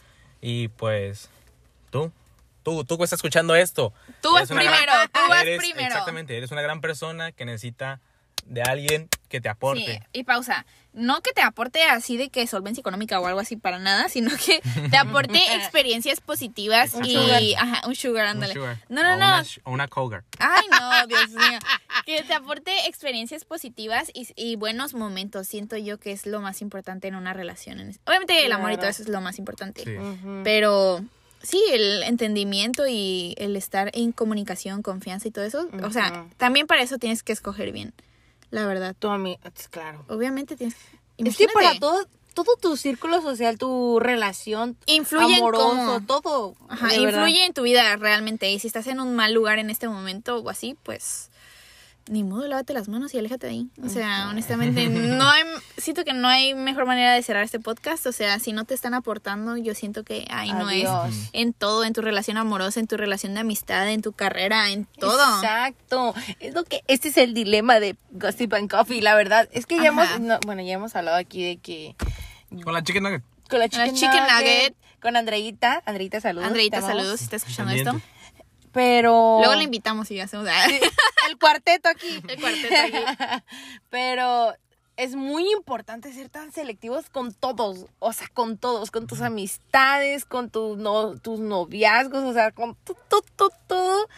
[0.40, 1.28] Y pues
[1.90, 2.12] tú,
[2.62, 3.92] tú, tú que estás escuchando esto.
[4.22, 5.88] Tú vas gran- primero, tú vas eres- primero.
[5.88, 7.98] Exactamente, eres una gran persona que necesita
[8.48, 9.84] de alguien que te aporte.
[10.12, 10.64] Sí, y pausa.
[10.94, 14.30] No que te aporte así de que solvencia económica o algo así para nada, sino
[14.44, 17.42] que te aporte experiencias positivas Un y sugar.
[17.58, 18.54] ajá, un sugar, Un ándale.
[18.54, 18.78] sugar.
[18.88, 19.16] No, O no, no.
[19.16, 20.24] Una, o una cougar.
[20.38, 21.58] Ay, no, Dios mío.
[22.06, 25.46] Que te aporte experiencias positivas y, y buenos momentos.
[25.46, 27.78] Siento yo que es lo más importante en una relación.
[28.06, 29.84] Obviamente el amor y todo eso es lo más importante.
[29.84, 29.94] Sí.
[30.42, 31.04] Pero
[31.42, 35.68] sí, el entendimiento y el estar en comunicación, confianza y todo eso.
[35.84, 37.92] O sea, también para eso tienes que escoger bien.
[38.50, 38.94] La verdad.
[38.98, 40.04] Tú a mí, es claro.
[40.08, 40.76] Obviamente tienes
[41.18, 46.54] Es que para todo, todo tu círculo social, tu relación Influye en amoroso, cómo- todo.
[46.68, 47.20] Ajá, de verdad.
[47.26, 48.50] influye en tu vida realmente.
[48.50, 51.30] Y si estás en un mal lugar en este momento o así, pues
[52.10, 53.68] ni modo, lávate las manos y aléjate de ahí.
[53.84, 55.42] O sea, honestamente, no hay,
[55.76, 58.06] siento que no hay mejor manera de cerrar este podcast.
[58.06, 60.88] O sea, si no te están aportando, yo siento que ahí no es.
[61.32, 64.84] En todo, en tu relación amorosa, en tu relación de amistad, en tu carrera, en
[64.86, 65.22] todo.
[65.36, 66.14] Exacto.
[66.40, 69.48] Es lo que este es el dilema de Gossip and Coffee, la verdad.
[69.52, 70.14] Es que ya Ajá.
[70.16, 71.94] hemos no, bueno, ya hemos hablado aquí de que
[72.64, 73.22] Con la chicken nugget.
[73.48, 74.76] con la La chicken, nugget, nugget.
[75.00, 76.46] con Andreita, Andreita saludos.
[76.48, 78.00] Andreita, saludos si estás escuchando esto.
[78.78, 80.46] Pero Luego la invitamos y ya hacemos
[81.28, 82.22] el cuarteto aquí.
[82.28, 83.42] el cuarteto aquí.
[83.90, 84.54] Pero
[84.96, 90.24] es muy importante ser tan selectivos con todos, o sea, con todos, con tus amistades,
[90.24, 94.08] con tu no, tus noviazgos, o sea, con todo, todo, todo, todo.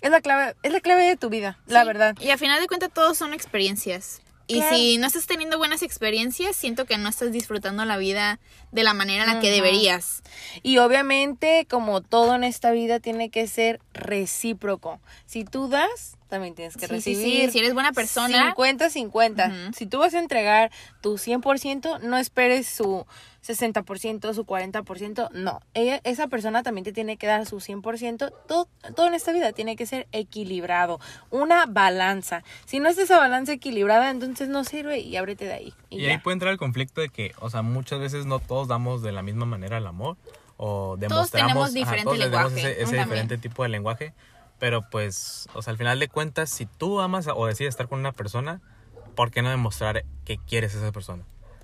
[0.00, 2.16] Es la clave, es la clave de tu vida, la Sí, verdad.
[2.20, 4.22] Y al final de cuentas todos son experiencias.
[4.46, 8.40] Y si no estás teniendo buenas experiencias, siento que no estás disfrutando la vida
[8.72, 10.22] de la manera en la que deberías.
[10.62, 15.00] Y obviamente, como todo en esta vida, tiene que ser recíproco.
[15.24, 17.46] Si tú das, también tienes que Sí, sí, recibir.
[17.46, 17.52] sí.
[17.52, 18.54] Si eres buena persona.
[18.54, 19.48] 50-50.
[19.48, 19.72] Ujú.
[19.74, 20.70] Si tú vas a entregar
[21.00, 23.06] tu 100%, no esperes su
[23.46, 25.30] 60%, su 40%.
[25.32, 25.60] No.
[25.74, 28.32] Ella, esa persona también te tiene que dar su 100%.
[28.48, 30.98] Todo, todo en esta vida tiene que ser equilibrado.
[31.30, 32.42] Una balanza.
[32.64, 35.74] Si no es esa balanza equilibrada, entonces no sirve y ábrete de ahí.
[35.90, 39.02] Y, ahí puede entrar el conflicto de que, o sea, muchas veces no todos damos
[39.02, 40.16] de la misma manera el amor
[40.56, 44.14] o demostramos tenemos ajá, diferente todos tenemos lenguaje, ese, diferente tipo de lenguaje,
[44.58, 48.00] pero pues, o sea, al final de cuentas, si tú amas o decides estar con
[48.00, 48.60] una persona,
[49.14, 51.22] ¿por qué no demostrar que quieres a esa persona?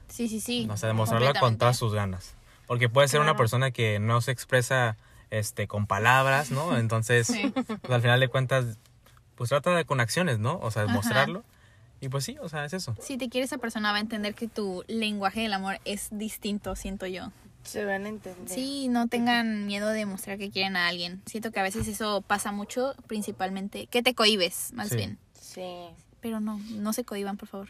[0.08, 0.66] Sí, sí, sí.
[0.70, 2.34] O sea, demostrarlo con todas sus ganas.
[2.66, 4.96] Porque puede ser una persona que no se expresa
[5.30, 6.76] este con palabras, ¿no?
[6.78, 7.52] Entonces, Sí.
[7.54, 8.78] pues, al final de cuentas,
[9.36, 10.58] pues trata de con acciones, ¿no?
[10.60, 11.44] O sea, demostrarlo.
[12.02, 12.96] Y pues sí, o sea, es eso.
[13.00, 16.74] Si te quiere esa persona va a entender que tu lenguaje del amor es distinto,
[16.74, 17.30] siento yo.
[17.64, 18.48] Se van a entender.
[18.48, 21.20] Sí, no tengan miedo de mostrar que quieren a alguien.
[21.26, 23.86] Siento que a veces eso pasa mucho, principalmente.
[23.86, 24.96] Que te cohibes, más Sí.
[24.96, 25.18] bien.
[25.40, 25.88] Sí.
[26.20, 27.68] Pero no, no se cohiban, por favor.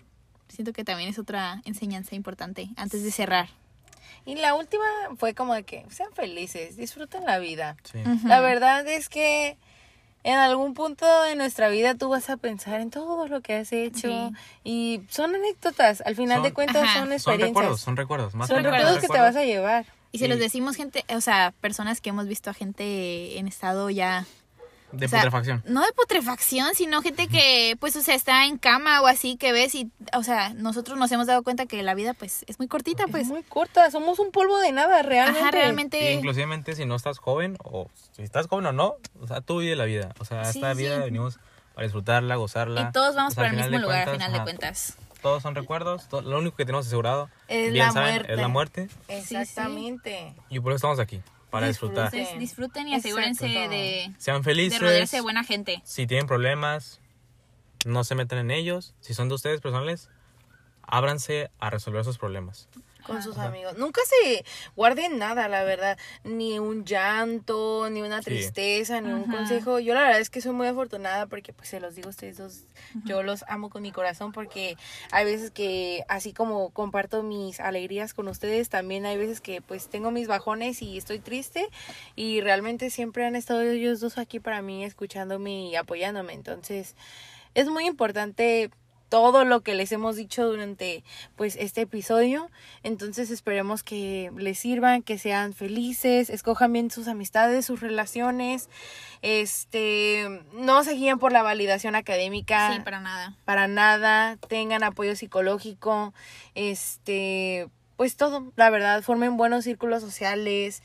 [0.48, 3.48] Siento que también es otra enseñanza importante antes de cerrar.
[4.26, 4.84] Y la última
[5.16, 7.76] fue como de que sean felices, disfruten la vida.
[7.84, 7.98] Sí.
[8.24, 9.56] La verdad es que
[10.24, 13.72] en algún punto de nuestra vida tú vas a pensar en todo lo que has
[13.72, 14.30] hecho
[14.64, 16.92] y son anécdotas, al final Son- de cuentas Ajá.
[16.92, 17.48] son Son experiencias.
[17.48, 18.34] recuerdos, son recuerdos.
[18.34, 19.86] Más Son recuerdos que te vas a llevar.
[20.12, 23.90] Y se los decimos gente, o sea, personas que hemos visto a gente en estado
[23.90, 24.26] ya...
[24.92, 25.62] De o sea, putrefacción.
[25.66, 29.52] No de putrefacción, sino gente que, pues, o sea, está en cama o así que
[29.52, 32.66] ves y, o sea, nosotros nos hemos dado cuenta que la vida, pues, es muy
[32.66, 33.24] cortita, pues.
[33.26, 35.40] es muy corta, somos un polvo de nada, realmente.
[35.40, 36.12] Ajá, Y realmente.
[36.14, 39.76] inclusivemente si no estás joven, o si estás joven o no, o sea, tú vive
[39.76, 40.12] la vida.
[40.18, 41.02] O sea, Sí, esta vida sí.
[41.04, 41.38] venimos
[41.74, 42.80] para disfrutarla, gozarla.
[42.88, 44.96] Y todos vamos O sea, para el al mismo lugar, al final de cuentas.
[45.22, 48.32] Todos son recuerdos, lo único que tenemos asegurado, Es bien la saben, muerte.
[48.32, 48.88] es la muerte.
[49.08, 50.34] Exactamente.
[50.48, 51.20] Y por eso estamos aquí,
[51.50, 52.14] para disfrutar.
[52.14, 53.70] Entonces, disfruten y asegúrense Exacto.
[53.70, 54.80] de, Sean de felices.
[54.80, 55.82] rodearse de buena gente.
[55.84, 57.00] Si tienen problemas,
[57.84, 58.94] no se metan en ellos.
[59.00, 60.08] Si son de ustedes personales,
[60.82, 62.68] ábranse a resolver sus problemas.
[63.10, 63.76] Con sus amigos.
[63.76, 64.44] Nunca se
[64.76, 65.98] guarden nada, la verdad.
[66.24, 69.36] Ni un llanto, ni una tristeza, ni un Ajá.
[69.36, 69.80] consejo.
[69.80, 72.38] Yo la verdad es que soy muy afortunada porque pues se los digo a ustedes
[72.38, 72.64] dos.
[73.04, 74.76] Yo los amo con mi corazón porque
[75.10, 79.88] hay veces que así como comparto mis alegrías con ustedes, también hay veces que pues
[79.88, 81.68] tengo mis bajones y estoy triste
[82.16, 86.32] y realmente siempre han estado ellos dos aquí para mí escuchándome y apoyándome.
[86.32, 86.94] Entonces
[87.54, 88.70] es muy importante
[89.10, 91.04] todo lo que les hemos dicho durante
[91.36, 92.50] pues este episodio.
[92.82, 98.70] Entonces esperemos que les sirvan, que sean felices, escojan bien sus amistades, sus relaciones.
[99.20, 102.72] Este, no se guíen por la validación académica.
[102.72, 103.36] Sí, para nada.
[103.44, 106.14] para nada, tengan apoyo psicológico,
[106.54, 110.82] este, pues todo, la verdad, formen buenos círculos sociales,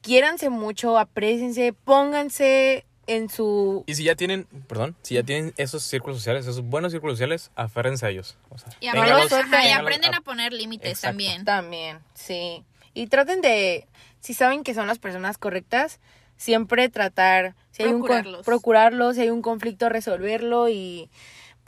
[0.00, 5.82] quiéranse mucho, apréciense, pónganse en su Y si ya tienen, perdón, si ya tienen esos
[5.82, 8.36] círculos sociales, esos buenos círculos sociales, aférrense a ellos.
[8.50, 11.08] O sea, Y, aprenden, ajá, y a- a poner límites Exacto.
[11.08, 11.44] también.
[11.44, 12.64] También, sí.
[12.94, 13.86] Y traten de,
[14.20, 16.00] si saben que son las personas correctas,
[16.36, 18.46] siempre tratar, si hay un Procurarlos.
[18.46, 21.10] procurarlo, si hay un conflicto, resolverlo y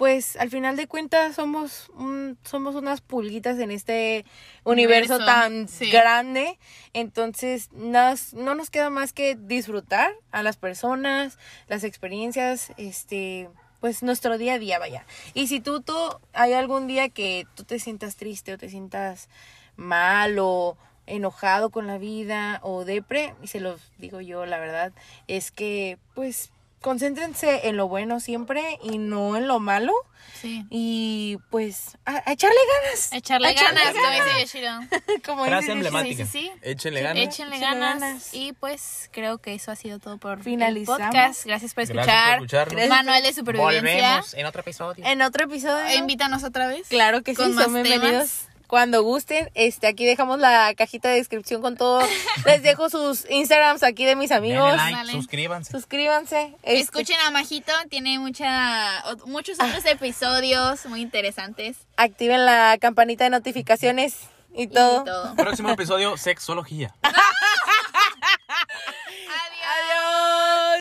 [0.02, 4.24] pues al final de cuentas somos un, somos unas pulguitas en este
[4.64, 5.92] universo, Universo, tan sí.
[5.92, 6.58] grande,
[6.92, 11.38] entonces nas- no nos queda más que disfrutar a las personas,
[11.68, 13.48] las experiencias, este
[13.78, 15.06] pues nuestro día a día, vaya.
[15.34, 15.94] Y si tú, tú
[16.32, 19.28] hay algún día que tú te sientas triste o te sientas
[19.76, 20.76] mal o
[21.06, 24.90] enojado con la vida o depre, y se los digo yo, la verdad,
[25.28, 26.50] es que pues
[26.82, 29.92] concéntrense en lo bueno siempre y no en lo malo
[30.40, 30.64] Sí.
[30.70, 33.12] y pues a, a echarle ganas.
[33.12, 35.20] Echarle, A echarle ganas, como dice Yoshiro.
[35.24, 36.26] Como frase dice- emblemática.
[36.26, 36.52] sí, sí.
[36.62, 37.22] Échenle ganas.
[37.24, 38.00] Échenle ganas.
[38.00, 38.34] ganas.
[38.34, 41.00] Y pues creo que eso ha sido todo por el Finalizamos.
[41.00, 41.44] podcast.
[41.46, 42.40] Gracias por escuchar.
[42.40, 42.88] Gracias por.
[42.88, 43.80] Manual de supervivencia.
[43.92, 45.04] Volvemos en otro episodio.
[45.06, 45.94] En otro episodio.
[45.96, 46.88] Invítanos otra vez.
[46.88, 48.46] Claro que sí, Con más son bienvenidos.
[48.72, 52.00] Cuando gusten, este, aquí dejamos la cajita de descripción con todo.
[52.46, 54.64] Les dejo sus Instagrams aquí de mis amigos.
[54.66, 55.12] Denle like, Dale.
[55.12, 55.72] suscríbanse.
[55.72, 56.54] Suscríbanse.
[56.62, 61.76] este, Escuchen a Majito, tiene mucha, muchos otros episodios muy interesantes.
[61.98, 64.16] activen la campanita de notificaciones
[64.54, 65.02] y todo.
[65.02, 65.34] Y todo.
[65.34, 66.94] Próximo episodio, sexología.